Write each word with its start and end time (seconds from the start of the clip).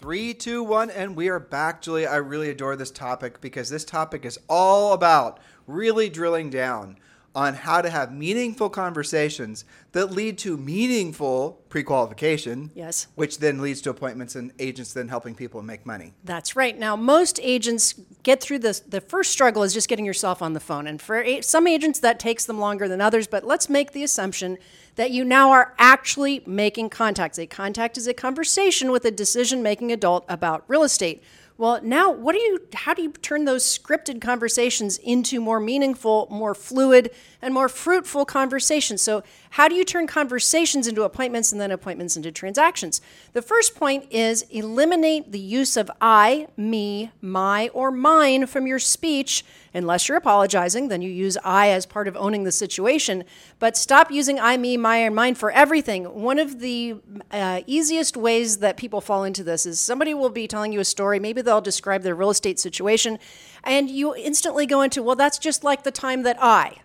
Three, 0.00 0.32
two, 0.32 0.62
one, 0.62 0.88
and 0.88 1.14
we 1.14 1.28
are 1.28 1.38
back, 1.38 1.82
Julie. 1.82 2.06
I 2.06 2.16
really 2.16 2.48
adore 2.48 2.74
this 2.74 2.90
topic 2.90 3.38
because 3.42 3.68
this 3.68 3.84
topic 3.84 4.24
is 4.24 4.38
all 4.48 4.94
about 4.94 5.38
really 5.66 6.08
drilling 6.08 6.48
down 6.48 6.96
on 7.34 7.54
how 7.54 7.80
to 7.80 7.88
have 7.88 8.12
meaningful 8.12 8.68
conversations 8.68 9.64
that 9.92 10.10
lead 10.10 10.36
to 10.36 10.56
meaningful 10.56 11.62
pre-qualification. 11.68 12.70
Yes. 12.74 13.06
Which 13.14 13.38
then 13.38 13.60
leads 13.60 13.80
to 13.82 13.90
appointments 13.90 14.34
and 14.34 14.52
agents 14.58 14.92
then 14.92 15.08
helping 15.08 15.36
people 15.36 15.62
make 15.62 15.86
money. 15.86 16.12
That's 16.24 16.56
right. 16.56 16.76
Now, 16.76 16.96
most 16.96 17.38
agents 17.42 17.94
get 18.24 18.40
through 18.40 18.60
this. 18.60 18.80
The 18.80 19.00
first 19.00 19.30
struggle 19.30 19.62
is 19.62 19.72
just 19.72 19.88
getting 19.88 20.04
yourself 20.04 20.42
on 20.42 20.54
the 20.54 20.60
phone. 20.60 20.88
And 20.88 21.00
for 21.00 21.22
a- 21.22 21.40
some 21.40 21.68
agents, 21.68 22.00
that 22.00 22.18
takes 22.18 22.44
them 22.46 22.58
longer 22.58 22.88
than 22.88 23.00
others. 23.00 23.28
But 23.28 23.44
let's 23.44 23.68
make 23.68 23.92
the 23.92 24.02
assumption 24.02 24.58
that 24.96 25.12
you 25.12 25.24
now 25.24 25.50
are 25.50 25.72
actually 25.78 26.42
making 26.46 26.90
contacts. 26.90 27.38
A 27.38 27.46
contact 27.46 27.96
is 27.96 28.08
a 28.08 28.14
conversation 28.14 28.90
with 28.90 29.04
a 29.04 29.10
decision 29.12 29.62
making 29.62 29.92
adult 29.92 30.24
about 30.28 30.64
real 30.66 30.82
estate. 30.82 31.22
Well, 31.60 31.78
now 31.82 32.10
what 32.10 32.32
do 32.32 32.38
you 32.40 32.58
how 32.72 32.94
do 32.94 33.02
you 33.02 33.12
turn 33.12 33.44
those 33.44 33.62
scripted 33.62 34.22
conversations 34.22 34.96
into 34.96 35.42
more 35.42 35.60
meaningful, 35.60 36.26
more 36.30 36.54
fluid, 36.54 37.10
and 37.42 37.54
more 37.54 37.68
fruitful 37.68 38.24
conversations? 38.24 39.02
So, 39.02 39.22
how 39.54 39.66
do 39.66 39.74
you 39.74 39.84
turn 39.84 40.06
conversations 40.06 40.86
into 40.86 41.02
appointments 41.02 41.50
and 41.50 41.60
then 41.60 41.72
appointments 41.72 42.16
into 42.16 42.30
transactions? 42.30 43.00
The 43.32 43.42
first 43.42 43.74
point 43.74 44.06
is 44.10 44.42
eliminate 44.50 45.32
the 45.32 45.40
use 45.40 45.76
of 45.76 45.90
I, 46.00 46.46
me, 46.56 47.10
my, 47.20 47.68
or 47.68 47.90
mine 47.90 48.46
from 48.46 48.68
your 48.68 48.78
speech. 48.78 49.44
Unless 49.72 50.08
you're 50.08 50.18
apologizing, 50.18 50.88
then 50.88 51.02
you 51.02 51.10
use 51.10 51.36
I 51.44 51.70
as 51.70 51.86
part 51.86 52.08
of 52.08 52.16
owning 52.16 52.44
the 52.44 52.52
situation. 52.52 53.24
But 53.58 53.76
stop 53.76 54.10
using 54.10 54.38
I, 54.38 54.56
me, 54.56 54.76
my, 54.76 54.98
and 54.98 55.14
mine 55.14 55.34
for 55.34 55.50
everything. 55.50 56.04
One 56.04 56.38
of 56.38 56.60
the 56.60 56.96
uh, 57.30 57.62
easiest 57.66 58.16
ways 58.16 58.58
that 58.58 58.76
people 58.76 59.00
fall 59.00 59.24
into 59.24 59.44
this 59.44 59.66
is 59.66 59.80
somebody 59.80 60.14
will 60.14 60.30
be 60.30 60.48
telling 60.48 60.72
you 60.72 60.80
a 60.80 60.84
story. 60.84 61.18
Maybe 61.18 61.42
they'll 61.42 61.60
describe 61.60 62.02
their 62.02 62.14
real 62.14 62.30
estate 62.30 62.58
situation, 62.58 63.18
and 63.64 63.90
you 63.90 64.14
instantly 64.14 64.66
go 64.66 64.82
into, 64.82 65.02
well, 65.02 65.16
that's 65.16 65.38
just 65.38 65.64
like 65.64 65.82
the 65.82 65.90
time 65.90 66.22
that 66.22 66.36
I. 66.40 66.78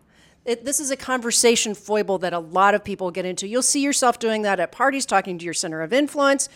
It, 0.46 0.64
this 0.64 0.80
is 0.80 0.92
a 0.92 0.96
conversation 0.96 1.74
foible 1.74 2.20
that 2.20 2.32
a 2.32 2.40
lot 2.40 2.76
of 2.76 2.84
people 2.84 3.10
get 3.10 3.26
into. 3.26 3.48
You'll 3.48 3.64
see 3.64 3.82
yourself 3.82 4.20
doing 4.20 4.44
that 4.44 4.60
at 4.60 4.72
parties, 4.72 5.06
talking 5.06 5.40
to 5.40 5.46
your 5.46 5.56
center 5.56 5.82
of 5.82 5.92
influence. 5.92 6.50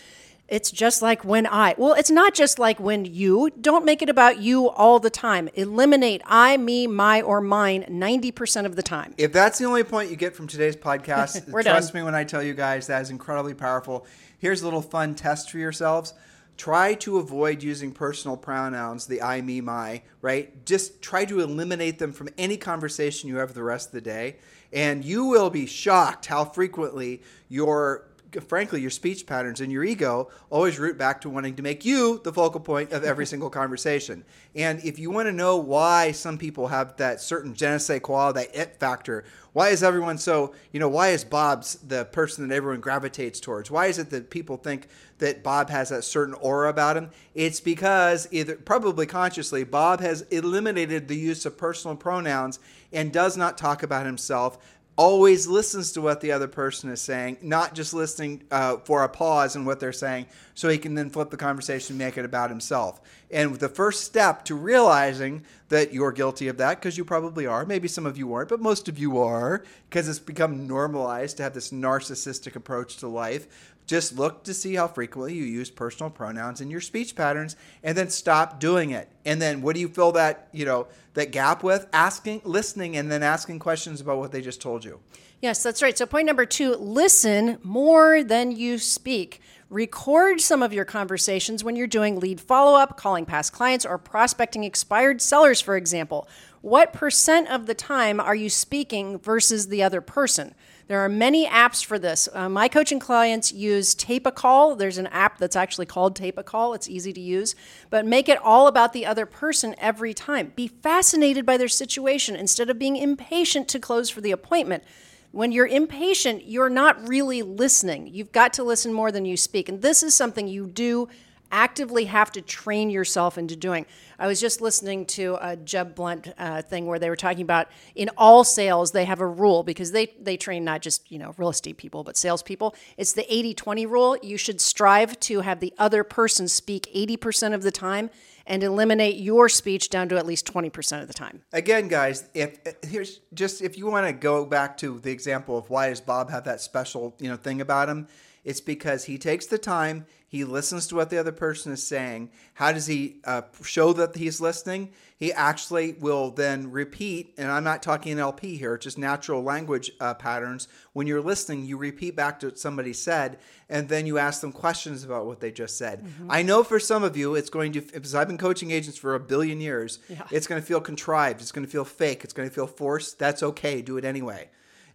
It's 0.48 0.72
just 0.72 1.02
like 1.02 1.24
when 1.24 1.46
I. 1.48 1.76
Well, 1.78 1.94
it's 1.94 2.10
not 2.10 2.34
just 2.34 2.60
like 2.60 2.80
when 2.80 3.06
you. 3.06 3.52
Don't 3.62 3.86
make 3.86 4.02
it 4.02 4.10
about 4.10 4.40
you 4.40 4.70
all 4.70 5.00
the 5.00 5.10
time. 5.10 5.50
Eliminate 5.54 6.22
I, 6.26 6.58
me, 6.58 6.88
my, 6.88 7.22
or 7.22 7.40
mine 7.40 7.84
90% 7.90 8.66
of 8.66 8.76
the 8.76 8.82
time. 8.84 9.14
If 9.18 9.32
that's 9.32 9.60
the 9.60 9.66
only 9.66 9.84
point 9.84 10.10
you 10.10 10.16
get 10.16 10.36
from 10.36 10.48
today's 10.48 10.76
podcast, 10.78 11.50
trust 11.52 11.94
done. 11.94 12.02
me 12.02 12.04
when 12.04 12.16
I 12.16 12.24
tell 12.24 12.42
you 12.42 12.54
guys 12.54 12.88
that 12.88 13.02
is 13.02 13.10
incredibly 13.10 13.54
powerful. 13.54 14.06
Here's 14.40 14.62
a 14.62 14.66
little 14.66 14.82
fun 14.82 15.16
test 15.16 15.52
for 15.52 15.58
yourselves. 15.58 16.14
Try 16.60 16.94
to 16.96 17.20
avoid 17.20 17.64
using 17.64 17.94
personal 17.94 18.36
pronouns, 18.36 19.06
the 19.06 19.22
I, 19.22 19.40
me, 19.40 19.62
my, 19.62 20.02
right? 20.22 20.66
Just 20.66 21.02
try 21.02 21.24
to 21.24 21.40
eliminate 21.40 22.00
them 22.00 22.12
from 22.12 22.28
any 22.38 22.58
conversation 22.58 23.30
you 23.30 23.38
have 23.38 23.54
the 23.54 23.64
rest 23.64 23.88
of 23.88 23.94
the 23.94 24.02
day. 24.02 24.36
And 24.74 25.06
you 25.06 25.24
will 25.24 25.50
be 25.50 25.66
shocked 25.66 26.26
how 26.26 26.44
frequently 26.44 27.22
your 27.48 28.09
frankly, 28.48 28.82
your 28.82 28.90
speech 28.90 29.26
patterns 29.26 29.62
and 29.62 29.72
your 29.72 29.84
ego 29.84 30.30
always 30.50 30.80
root 30.80 30.98
back 30.98 31.22
to 31.22 31.30
wanting 31.30 31.56
to 31.56 31.64
make 31.64 31.86
you 31.86 32.22
the 32.24 32.34
focal 32.34 32.60
point 32.60 32.92
of 32.92 33.04
every 33.04 33.26
single 33.28 33.50
conversation. 33.50 34.24
And 34.56 34.84
if 34.84 35.00
you 35.00 35.12
want 35.12 35.28
to 35.28 35.32
know 35.32 35.58
why 35.58 36.12
some 36.12 36.38
people 36.38 36.68
have 36.68 36.98
that 36.98 37.22
certain 37.22 37.54
je 37.54 37.70
ne 37.70 37.78
sais 37.78 38.00
quoi, 38.02 38.32
that 38.32 38.56
it 38.56 38.80
factor, 38.80 39.24
why 39.54 39.70
is 39.70 39.84
everyone 39.84 40.18
so, 40.18 40.54
you 40.72 40.80
know, 40.80 40.90
why 40.90 41.10
is 41.10 41.24
Bob's 41.24 41.76
the 41.76 42.06
person 42.06 42.48
that 42.48 42.56
everyone 42.56 42.82
gravitates 42.82 43.40
towards? 43.40 43.72
Why 43.72 43.88
is 43.88 43.98
it 43.98 44.10
that 44.12 44.30
people 44.30 44.58
think 44.58 44.88
that 45.18 45.44
Bob 45.44 45.70
has 45.70 45.90
that 45.90 46.04
certain 46.04 46.36
aura 46.36 46.70
about 46.70 46.98
him? 46.98 47.10
It's 47.34 47.60
because 47.60 48.28
either 48.32 48.56
probably 48.56 49.06
consciously, 49.06 49.64
Bob 49.64 50.02
has 50.02 50.22
eliminated 50.24 51.08
the 51.08 51.18
use 51.18 51.46
of 51.46 51.58
personal 51.58 51.98
pronouns 51.98 52.60
and 52.92 53.12
does 53.12 53.38
not 53.38 53.58
talk 53.58 53.84
about 53.84 54.06
himself 54.06 54.58
always 55.00 55.48
listens 55.48 55.94
to 55.94 56.02
what 56.02 56.20
the 56.20 56.34
other 56.34 56.50
person 56.50 56.90
is 56.90 57.00
saying, 57.00 57.38
not 57.42 57.74
just 57.74 57.94
listening 57.94 58.44
uh, 58.52 58.76
for 58.84 59.06
a 59.06 59.08
pause 59.08 59.56
in 59.56 59.64
what 59.64 59.80
they're 59.80 59.94
saying, 59.94 60.26
so 60.56 60.68
he 60.68 60.78
can 60.78 60.94
then 60.94 61.10
flip 61.10 61.30
the 61.30 61.38
conversation 61.38 61.94
and 61.94 61.98
make 62.00 62.18
it 62.18 62.26
about 62.26 62.50
himself. 62.50 63.00
And 63.32 63.56
the 63.56 63.70
first 63.70 64.04
step 64.06 64.44
to 64.46 64.56
realizing 64.56 65.46
that 65.70 65.94
you're 65.94 66.12
guilty 66.12 66.48
of 66.48 66.58
that, 66.58 66.80
because 66.80 66.98
you 66.98 67.06
probably 67.06 67.46
are, 67.46 67.66
maybe 67.66 67.88
some 67.88 68.06
of 68.06 68.18
you 68.18 68.34
aren't, 68.34 68.50
but 68.50 68.60
most 68.60 68.88
of 68.90 68.98
you 68.98 69.20
are, 69.20 69.64
because 69.90 70.10
it's 70.10 70.20
become 70.20 70.68
normalized 70.68 71.38
to 71.38 71.44
have 71.44 71.54
this 71.54 71.72
narcissistic 71.72 72.56
approach 72.56 72.98
to 72.98 73.08
life. 73.08 73.76
Just 73.86 74.18
look 74.18 74.44
to 74.44 74.54
see 74.54 74.76
how 74.76 74.88
frequently 74.88 75.34
you 75.34 75.44
use 75.44 75.70
personal 75.72 76.12
pronouns 76.12 76.62
in 76.62 76.70
your 76.70 76.82
speech 76.82 77.16
patterns 77.16 77.56
and 77.84 77.98
then 77.98 78.10
stop 78.10 78.60
doing 78.60 78.92
it. 78.92 79.10
And 79.26 79.42
then 79.42 79.62
what 79.62 79.74
do 79.74 79.82
you 79.82 79.90
fill 79.90 80.12
that, 80.14 80.48
you 80.52 80.66
know, 80.66 80.88
that 81.16 81.32
gap 81.32 81.64
with? 81.64 81.88
Asking, 81.92 82.42
listening 82.44 82.98
and 82.98 83.12
then 83.12 83.24
asking 83.24 83.60
questions 83.60 84.00
about 84.00 84.20
what 84.20 84.32
they 84.32 84.42
just 84.42 84.62
told 84.62 84.86
you. 84.86 85.00
Yes, 85.42 85.64
that's 85.64 85.82
right. 85.82 85.98
So, 85.98 86.06
point 86.06 86.28
number 86.28 86.46
two 86.46 86.76
listen 86.76 87.60
more 87.64 88.24
than 88.24 88.52
you 88.52 88.78
speak. 88.78 89.42
Record 89.70 90.42
some 90.42 90.64
of 90.64 90.74
your 90.74 90.84
conversations 90.84 91.64
when 91.64 91.76
you're 91.76 91.86
doing 91.86 92.20
lead 92.20 92.42
follow 92.42 92.76
up, 92.76 92.98
calling 92.98 93.24
past 93.24 93.54
clients, 93.54 93.86
or 93.86 94.00
prospecting 94.00 94.64
expired 94.64 95.22
sellers, 95.22 95.62
for 95.62 95.78
example. 95.78 96.28
What 96.62 96.92
percent 96.92 97.50
of 97.52 97.68
the 97.68 97.76
time 97.76 98.20
are 98.20 98.34
you 98.34 98.50
speaking 98.50 99.20
versus 99.20 99.68
the 99.68 99.84
other 99.84 100.02
person? 100.02 100.56
There 100.88 101.02
are 101.02 101.08
many 101.08 101.46
apps 101.46 101.86
for 101.86 102.00
this. 102.00 102.28
Uh, 102.34 102.50
my 102.50 102.68
coaching 102.68 103.00
clients 103.00 103.54
use 103.54 103.94
Tape 103.94 104.26
a 104.26 104.32
Call. 104.32 104.76
There's 104.76 104.98
an 104.98 105.06
app 105.08 105.38
that's 105.38 105.56
actually 105.56 105.86
called 105.86 106.16
Tape 106.16 106.40
a 106.40 106.44
Call. 106.44 106.74
It's 106.74 106.90
easy 106.90 107.14
to 107.14 107.22
use, 107.22 107.54
but 107.92 108.08
make 108.08 108.28
it 108.28 108.40
all 108.42 108.66
about 108.66 108.92
the 108.92 109.06
other 109.06 109.28
person 109.28 109.76
every 109.78 110.16
time. 110.16 110.52
Be 110.56 110.68
fascinated 110.68 111.46
by 111.46 111.58
their 111.58 111.68
situation 111.68 112.36
instead 112.36 112.72
of 112.72 112.80
being 112.80 112.96
impatient 112.96 113.68
to 113.68 113.80
close 113.80 114.10
for 114.10 114.22
the 114.22 114.32
appointment. 114.32 114.84
When 115.32 115.52
you're 115.52 115.68
impatient, 115.68 116.46
you're 116.46 116.70
not 116.70 117.08
really 117.08 117.42
listening. 117.42 118.08
You've 118.08 118.32
got 118.32 118.54
to 118.54 118.64
listen 118.64 118.92
more 118.92 119.12
than 119.12 119.26
you 119.26 119.38
speak. 119.38 119.70
And 119.70 119.82
this 119.82 120.02
is 120.02 120.16
something 120.16 120.48
you 120.48 120.66
do 120.66 121.08
actively 121.52 122.06
have 122.06 122.32
to 122.32 122.42
train 122.42 122.90
yourself 122.90 123.38
into 123.38 123.56
doing. 123.56 123.86
I 124.18 124.28
was 124.28 124.40
just 124.40 124.62
listening 124.62 125.06
to 125.08 125.38
a 125.42 125.56
Jeb 125.56 125.96
Blount 125.96 126.28
uh, 126.38 126.62
thing 126.62 126.86
where 126.86 127.00
they 127.00 127.10
were 127.10 127.16
talking 127.16 127.42
about 127.42 127.68
in 127.96 128.10
all 128.18 128.44
sales 128.44 128.92
they 128.92 129.06
have 129.06 129.20
a 129.20 129.28
rule 129.28 129.64
because 129.64 129.92
they 129.92 130.14
they 130.20 130.38
train 130.38 130.64
not 130.64 130.82
just 130.82 131.10
you 131.12 131.18
know 131.18 131.34
real 131.38 131.50
estate 131.50 131.78
people 131.78 132.04
but 132.04 132.18
salespeople. 132.18 132.76
It's 132.98 133.14
the 133.14 133.26
80-20 133.32 133.90
rule. 133.90 134.18
You 134.22 134.38
should 134.38 134.62
strive 134.62 135.20
to 135.22 135.42
have 135.42 135.60
the 135.60 135.74
other 135.78 136.04
person 136.04 136.48
speak 136.48 136.88
80% 136.94 137.54
of 137.54 137.64
the 137.64 137.72
time 137.72 138.10
and 138.50 138.64
eliminate 138.64 139.18
your 139.18 139.48
speech 139.48 139.90
down 139.90 140.10
to 140.10 140.18
at 140.18 140.26
least 140.26 140.52
20% 140.52 141.02
of 141.02 141.08
the 141.08 141.14
time. 141.14 141.44
Again, 141.54 141.88
guys, 141.88 142.28
if 142.34 142.60
here's 142.84 143.22
just 143.34 143.62
if 143.62 143.78
you 143.78 143.86
want 143.86 144.08
to 144.08 144.12
go 144.12 144.46
back 144.46 144.76
to 144.78 145.00
the 145.00 145.12
example 145.12 145.58
of 145.58 145.70
why 145.70 145.90
does 145.90 146.02
Bob 146.02 146.32
have 146.32 146.44
that 146.46 146.60
special, 146.60 147.16
you 147.20 147.30
know, 147.30 147.38
thing 147.38 147.62
about 147.62 147.88
him, 147.88 148.08
it's 148.50 148.62
because 148.62 149.04
he 149.04 149.20
takes 149.20 149.46
the 149.46 149.60
time, 149.60 150.08
he 150.28 150.44
listens 150.44 150.88
to 150.88 150.96
what 150.96 151.12
the 151.12 151.20
other 151.20 151.32
person 151.32 151.72
is 151.72 151.86
saying. 151.86 152.32
How 152.56 152.72
does 152.72 152.88
he 152.88 153.18
uh, 153.24 153.44
show 153.62 153.94
that 153.94 154.16
he's 154.16 154.42
listening? 154.42 154.92
He 155.16 155.32
actually 155.32 155.94
will 155.94 156.32
then 156.32 156.72
repeat, 156.72 157.36
and 157.38 157.52
I'm 157.52 157.64
not 157.64 157.84
talking 157.84 158.18
NLP 158.18 158.58
here, 158.58 158.76
just 158.76 158.98
natural 158.98 159.44
language 159.44 159.92
uh, 160.00 160.16
patterns. 160.16 160.68
When 160.94 161.06
you're 161.06 161.22
listening, 161.22 161.66
you 161.66 161.78
repeat 161.78 162.16
back 162.16 162.40
to 162.40 162.48
what 162.48 162.58
somebody 162.58 162.92
said, 162.92 163.38
and 163.70 163.88
then 163.88 164.08
you 164.08 164.18
ask 164.18 164.42
them 164.42 164.52
questions 164.52 165.04
about 165.04 165.28
what 165.28 165.42
they 165.42 165.52
just 165.52 165.78
said. 165.78 166.04
I 166.28 166.42
know 166.42 166.64
for 166.64 166.80
some 166.80 167.04
of 167.04 167.16
you, 167.16 167.36
it's 167.36 167.52
going 167.52 167.74
to, 167.74 167.82
because 167.82 168.16
I've 168.16 168.28
been 168.28 168.40
coaching 168.40 168.72
agents 168.72 168.98
for 168.98 169.14
a 169.14 169.20
billion 169.20 169.62
years, 169.62 170.00
it's 170.32 170.48
going 170.48 170.60
to 170.60 170.66
feel 170.66 170.82
contrived, 170.82 171.40
it's 171.40 171.52
going 171.52 171.68
to 171.68 171.72
feel 171.72 171.86
fake, 171.86 172.24
it's 172.24 172.34
going 172.34 172.50
to 172.50 172.56
feel 172.56 172.66
forced. 172.66 173.20
That's 173.20 173.44
okay, 173.44 173.84
do 173.84 173.98
it 173.98 174.06
anyway. 174.06 174.50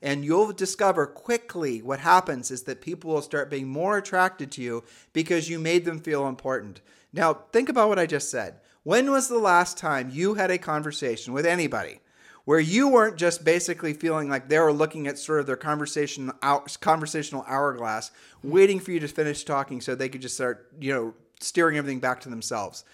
And 0.04 0.22
you'll 0.22 0.52
discover 0.52 1.06
quickly 1.06 1.80
what 1.80 2.00
happens 2.00 2.50
is 2.50 2.64
that 2.64 2.82
people 2.82 3.10
will 3.10 3.22
start 3.22 3.48
being 3.48 3.68
more 3.68 3.96
attracted 3.96 4.52
to 4.52 4.62
you 4.62 4.84
because 5.14 5.48
you 5.48 5.58
made 5.58 5.86
them 5.86 5.98
feel 5.98 6.28
important. 6.28 6.82
Now, 7.14 7.32
think 7.32 7.70
about 7.70 7.88
what 7.88 7.98
I 7.98 8.04
just 8.04 8.30
said. 8.30 8.60
When 8.82 9.10
was 9.10 9.28
the 9.28 9.38
last 9.38 9.78
time 9.78 10.10
you 10.12 10.34
had 10.34 10.50
a 10.50 10.58
conversation 10.58 11.32
with 11.32 11.46
anybody 11.46 12.00
where 12.44 12.60
you 12.60 12.86
weren't 12.86 13.16
just 13.16 13.46
basically 13.46 13.94
feeling 13.94 14.28
like 14.28 14.50
they 14.50 14.58
were 14.58 14.74
looking 14.74 15.06
at 15.06 15.18
sort 15.18 15.40
of 15.40 15.46
their 15.46 15.56
conversation 15.56 16.30
conversational 16.80 17.46
hourglass, 17.48 18.10
waiting 18.42 18.80
for 18.80 18.92
you 18.92 19.00
to 19.00 19.08
finish 19.08 19.42
talking 19.42 19.80
so 19.80 19.94
they 19.94 20.10
could 20.10 20.20
just 20.20 20.34
start, 20.34 20.70
you 20.78 20.92
know, 20.92 21.14
steering 21.40 21.78
everything 21.78 22.00
back 22.00 22.20
to 22.20 22.28
themselves 22.28 22.84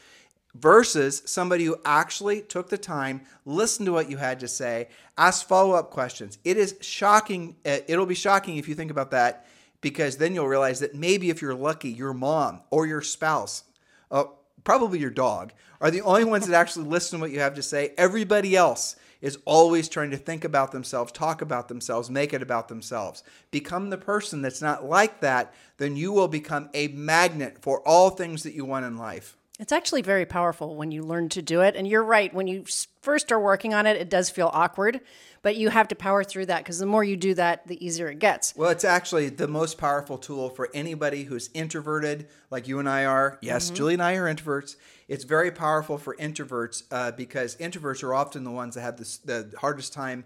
versus 0.55 1.23
somebody 1.27 1.65
who 1.65 1.77
actually 1.85 2.43
took 2.43 2.69
the 2.69 2.79
time, 2.79 3.23
listened 3.45 3.87
to 3.87 3.93
what 3.93 4.11
you 4.11 4.17
had 4.17 4.41
to 4.41 4.49
say, 4.49 4.89
asked 5.17 5.49
follow 5.49 5.75
up 5.75 5.91
questions. 5.91 6.39
It 6.45 6.57
is 6.57 6.77
shocking. 6.81 7.57
uh, 7.65 7.79
It'll 7.87 8.07
be 8.07 8.15
shocking 8.15 8.57
if 8.57 8.69
you 8.69 8.75
think 8.75 8.91
about 8.91 9.13
that 9.13 9.47
because 9.81 10.17
then 10.17 10.35
you'll 10.35 10.49
realize 10.49 10.81
that 10.81 10.95
maybe 10.95 11.31
if 11.31 11.41
you're 11.41 11.55
lucky, 11.55 11.91
your 11.91 12.13
mom 12.13 12.61
or 12.71 12.87
your 12.87 13.03
spouse, 13.03 13.65
uh, 14.11 14.25
probably 14.65 14.99
your 14.99 15.11
dog, 15.11 15.53
are 15.81 15.91
the 15.91 16.03
only 16.03 16.25
ones 16.25 16.47
that 16.47 16.57
actually 16.57 16.87
listen 16.87 17.19
to 17.19 17.23
what 17.23 17.31
you 17.31 17.41
have 17.41 17.55
to 17.55 17.63
say. 17.63 17.95
Everybody 17.97 18.57
else 18.57 18.97
is 19.21 19.39
always 19.45 19.89
trying 19.89 20.11
to 20.11 20.17
think 20.17 20.45
about 20.45 20.73
themselves, 20.73 21.13
talk 21.13 21.43
about 21.43 21.69
themselves, 21.69 22.11
make 22.11 22.33
it 22.33 22.43
about 22.43 22.69
themselves. 22.69 23.23
Become 23.51 23.91
the 23.91 23.99
person 23.99 24.43
that's 24.43 24.63
not 24.63 24.85
like 24.85 25.21
that, 25.21 25.55
then 25.77 25.97
you 25.97 26.13
will 26.13 26.29
become 26.29 26.71
a 26.75 26.89
magnet 26.89 27.59
for 27.61 27.87
all 27.87 28.11
things 28.11 28.43
that 28.43 28.55
you 28.55 28.65
want 28.65 28.87
in 28.87 28.97
life. 28.97 29.37
It's 29.61 29.73
actually 29.73 30.01
very 30.01 30.25
powerful 30.25 30.75
when 30.75 30.91
you 30.91 31.03
learn 31.03 31.29
to 31.31 31.43
do 31.43 31.61
it. 31.61 31.77
And 31.77 31.87
you're 31.87 32.03
right, 32.03 32.33
when 32.33 32.47
you 32.47 32.65
first 33.03 33.31
are 33.31 33.39
working 33.39 33.75
on 33.75 33.87
it, 33.87 33.99
it 33.99 34.09
does 34.09 34.31
feel 34.31 34.51
awkward, 34.55 35.03
but 35.43 35.55
you 35.55 35.69
have 35.69 35.87
to 35.89 35.95
power 35.95 36.25
through 36.25 36.47
that 36.47 36.65
because 36.65 36.79
the 36.79 36.87
more 36.87 37.05
you 37.05 37.15
do 37.15 37.35
that, 37.35 37.67
the 37.67 37.85
easier 37.85 38.09
it 38.09 38.19
gets. 38.21 38.57
Well, 38.57 38.71
it's 38.71 38.85
actually 38.85 39.29
the 39.29 39.47
most 39.47 39.77
powerful 39.77 40.17
tool 40.17 40.49
for 40.49 40.71
anybody 40.73 41.25
who's 41.25 41.51
introverted, 41.53 42.27
like 42.51 42.69
you 42.69 42.79
and 42.79 42.89
I 42.89 43.05
are. 43.05 43.39
Yes, 43.43 43.69
Julie 43.69 43.93
and 43.93 44.03
I 44.03 44.15
are 44.15 44.35
introverts. 44.35 44.77
It's 45.09 45.25
very 45.25 45.51
powerful 45.51 45.99
for 45.99 46.17
introverts 46.17 46.85
uh, 46.91 47.13
because 47.13 47.55
introverts 47.57 48.03
are 48.03 48.15
often 48.15 48.45
the 48.45 48.51
ones 48.51 48.77
that 48.77 48.81
have 48.81 48.97
this, 48.97 49.19
the 49.19 49.53
hardest 49.59 49.93
time 49.93 50.25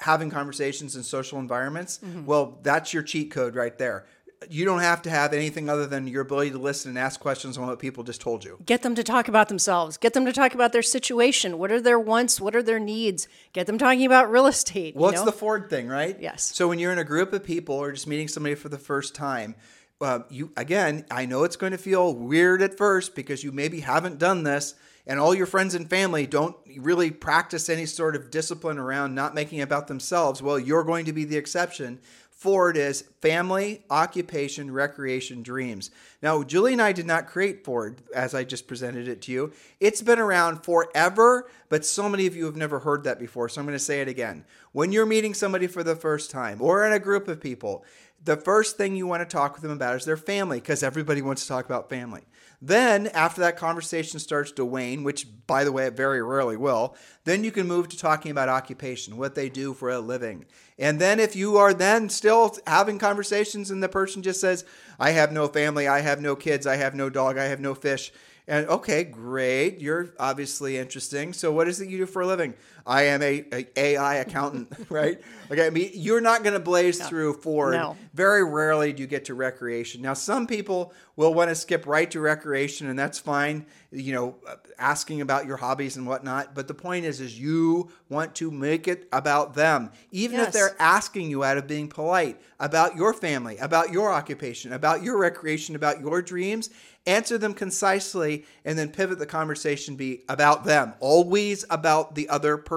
having 0.00 0.28
conversations 0.28 0.96
in 0.96 1.04
social 1.04 1.38
environments. 1.38 2.00
Well, 2.26 2.58
that's 2.64 2.92
your 2.92 3.04
cheat 3.04 3.30
code 3.30 3.54
right 3.54 3.78
there. 3.78 4.06
You 4.50 4.64
don't 4.64 4.80
have 4.80 5.02
to 5.02 5.10
have 5.10 5.32
anything 5.32 5.68
other 5.68 5.86
than 5.86 6.06
your 6.06 6.22
ability 6.22 6.50
to 6.52 6.58
listen 6.58 6.90
and 6.90 6.98
ask 6.98 7.20
questions 7.20 7.58
on 7.58 7.66
what 7.66 7.78
people 7.78 8.04
just 8.04 8.20
told 8.20 8.44
you. 8.44 8.58
Get 8.64 8.82
them 8.82 8.94
to 8.94 9.02
talk 9.02 9.28
about 9.28 9.48
themselves. 9.48 9.96
Get 9.96 10.14
them 10.14 10.24
to 10.26 10.32
talk 10.32 10.54
about 10.54 10.72
their 10.72 10.82
situation. 10.82 11.58
What 11.58 11.72
are 11.72 11.80
their 11.80 11.98
wants? 11.98 12.40
What 12.40 12.56
are 12.56 12.62
their 12.62 12.80
needs? 12.80 13.28
Get 13.52 13.66
them 13.66 13.78
talking 13.78 14.06
about 14.06 14.30
real 14.30 14.46
estate. 14.46 14.96
Well, 14.96 15.10
you 15.10 15.16
it's 15.16 15.24
the 15.24 15.32
Ford 15.32 15.68
thing, 15.70 15.88
right? 15.88 16.16
Yes. 16.20 16.42
So 16.54 16.68
when 16.68 16.78
you're 16.78 16.92
in 16.92 16.98
a 16.98 17.04
group 17.04 17.32
of 17.32 17.44
people 17.44 17.74
or 17.74 17.92
just 17.92 18.06
meeting 18.06 18.28
somebody 18.28 18.54
for 18.54 18.68
the 18.68 18.78
first 18.78 19.14
time, 19.14 19.54
uh, 20.02 20.20
you 20.30 20.52
again, 20.56 21.04
I 21.10 21.26
know 21.26 21.44
it's 21.44 21.56
going 21.56 21.72
to 21.72 21.78
feel 21.78 22.14
weird 22.14 22.60
at 22.62 22.76
first 22.76 23.14
because 23.14 23.44
you 23.44 23.52
maybe 23.52 23.80
haven't 23.80 24.18
done 24.18 24.42
this, 24.42 24.74
and 25.06 25.18
all 25.18 25.34
your 25.34 25.46
friends 25.46 25.74
and 25.74 25.88
family 25.88 26.26
don't 26.26 26.56
really 26.78 27.10
practice 27.10 27.68
any 27.68 27.86
sort 27.86 28.16
of 28.16 28.30
discipline 28.30 28.78
around 28.78 29.14
not 29.14 29.34
making 29.34 29.60
it 29.60 29.62
about 29.62 29.88
themselves. 29.88 30.42
Well, 30.42 30.58
you're 30.58 30.84
going 30.84 31.04
to 31.06 31.12
be 31.12 31.24
the 31.24 31.36
exception. 31.36 32.00
Ford 32.42 32.76
is 32.76 33.02
family, 33.20 33.84
occupation, 33.88 34.72
recreation, 34.72 35.44
dreams. 35.44 35.92
Now, 36.20 36.42
Julie 36.42 36.72
and 36.72 36.82
I 36.82 36.90
did 36.90 37.06
not 37.06 37.28
create 37.28 37.64
Ford 37.64 38.02
as 38.12 38.34
I 38.34 38.42
just 38.42 38.66
presented 38.66 39.06
it 39.06 39.22
to 39.22 39.32
you. 39.32 39.52
It's 39.78 40.02
been 40.02 40.18
around 40.18 40.64
forever, 40.64 41.48
but 41.68 41.86
so 41.86 42.08
many 42.08 42.26
of 42.26 42.34
you 42.34 42.46
have 42.46 42.56
never 42.56 42.80
heard 42.80 43.04
that 43.04 43.20
before. 43.20 43.48
So 43.48 43.60
I'm 43.60 43.66
going 43.68 43.78
to 43.78 43.84
say 43.84 44.00
it 44.00 44.08
again. 44.08 44.44
When 44.72 44.90
you're 44.90 45.06
meeting 45.06 45.34
somebody 45.34 45.68
for 45.68 45.84
the 45.84 45.94
first 45.94 46.32
time 46.32 46.60
or 46.60 46.84
in 46.84 46.92
a 46.92 46.98
group 46.98 47.28
of 47.28 47.40
people, 47.40 47.84
the 48.24 48.36
first 48.36 48.76
thing 48.76 48.96
you 48.96 49.06
want 49.06 49.20
to 49.20 49.36
talk 49.36 49.52
with 49.52 49.62
them 49.62 49.70
about 49.70 49.94
is 49.94 50.04
their 50.04 50.16
family 50.16 50.58
because 50.58 50.82
everybody 50.82 51.22
wants 51.22 51.42
to 51.42 51.48
talk 51.48 51.64
about 51.64 51.88
family. 51.88 52.22
Then, 52.64 53.08
after 53.08 53.40
that 53.40 53.56
conversation 53.56 54.20
starts 54.20 54.52
to 54.52 54.64
wane, 54.64 55.02
which 55.02 55.26
by 55.48 55.64
the 55.64 55.72
way, 55.72 55.86
it 55.86 55.96
very 55.96 56.22
rarely 56.22 56.56
will, 56.56 56.94
then 57.24 57.42
you 57.42 57.50
can 57.50 57.66
move 57.66 57.88
to 57.88 57.98
talking 57.98 58.30
about 58.30 58.48
occupation, 58.48 59.16
what 59.16 59.34
they 59.34 59.48
do 59.48 59.74
for 59.74 59.90
a 59.90 59.98
living. 59.98 60.44
And 60.78 61.00
then, 61.00 61.18
if 61.18 61.34
you 61.34 61.56
are 61.56 61.74
then 61.74 62.08
still 62.08 62.56
having 62.64 63.00
conversations 63.00 63.72
and 63.72 63.82
the 63.82 63.88
person 63.88 64.22
just 64.22 64.40
says, 64.40 64.64
I 65.00 65.10
have 65.10 65.32
no 65.32 65.48
family, 65.48 65.88
I 65.88 66.02
have 66.02 66.20
no 66.20 66.36
kids, 66.36 66.64
I 66.64 66.76
have 66.76 66.94
no 66.94 67.10
dog, 67.10 67.36
I 67.36 67.46
have 67.46 67.58
no 67.58 67.74
fish. 67.74 68.12
And 68.46 68.68
okay, 68.68 69.02
great. 69.02 69.80
You're 69.80 70.14
obviously 70.20 70.76
interesting. 70.76 71.32
So, 71.32 71.50
what 71.50 71.66
is 71.66 71.80
it 71.80 71.88
you 71.88 71.98
do 71.98 72.06
for 72.06 72.22
a 72.22 72.26
living? 72.28 72.54
I 72.86 73.04
am 73.04 73.22
a, 73.22 73.44
a 73.52 73.66
AI 73.76 74.14
accountant, 74.16 74.72
right? 74.90 75.20
Okay, 75.50 75.66
I 75.66 75.70
mean, 75.70 75.90
you're 75.94 76.20
not 76.20 76.42
going 76.42 76.54
to 76.54 76.60
blaze 76.60 77.04
through 77.06 77.34
Ford. 77.34 77.74
No. 77.74 77.96
Very 78.14 78.44
rarely 78.44 78.92
do 78.92 79.02
you 79.02 79.06
get 79.06 79.26
to 79.26 79.34
recreation. 79.34 80.02
Now, 80.02 80.14
some 80.14 80.46
people 80.46 80.92
will 81.16 81.34
want 81.34 81.50
to 81.50 81.54
skip 81.54 81.86
right 81.86 82.10
to 82.10 82.20
recreation, 82.20 82.88
and 82.88 82.98
that's 82.98 83.18
fine. 83.18 83.66
You 83.90 84.14
know, 84.14 84.36
asking 84.78 85.20
about 85.20 85.46
your 85.46 85.58
hobbies 85.58 85.96
and 85.96 86.06
whatnot. 86.06 86.54
But 86.54 86.68
the 86.68 86.74
point 86.74 87.04
is, 87.04 87.20
is 87.20 87.38
you 87.38 87.90
want 88.08 88.34
to 88.36 88.50
make 88.50 88.88
it 88.88 89.08
about 89.12 89.54
them, 89.54 89.90
even 90.10 90.40
if 90.40 90.52
they're 90.52 90.76
asking 90.78 91.30
you 91.30 91.44
out 91.44 91.58
of 91.58 91.66
being 91.66 91.88
polite 91.88 92.40
about 92.58 92.96
your 92.96 93.12
family, 93.12 93.58
about 93.58 93.92
your 93.92 94.10
occupation, 94.10 94.72
about 94.72 95.02
your 95.02 95.18
recreation, 95.18 95.76
about 95.76 96.00
your 96.00 96.22
dreams. 96.22 96.70
Answer 97.04 97.36
them 97.36 97.52
concisely, 97.52 98.44
and 98.64 98.78
then 98.78 98.88
pivot 98.88 99.18
the 99.18 99.26
conversation 99.26 99.96
be 99.96 100.22
about 100.28 100.64
them. 100.64 100.94
Always 101.00 101.64
about 101.68 102.14
the 102.14 102.28
other 102.28 102.56
person. 102.56 102.71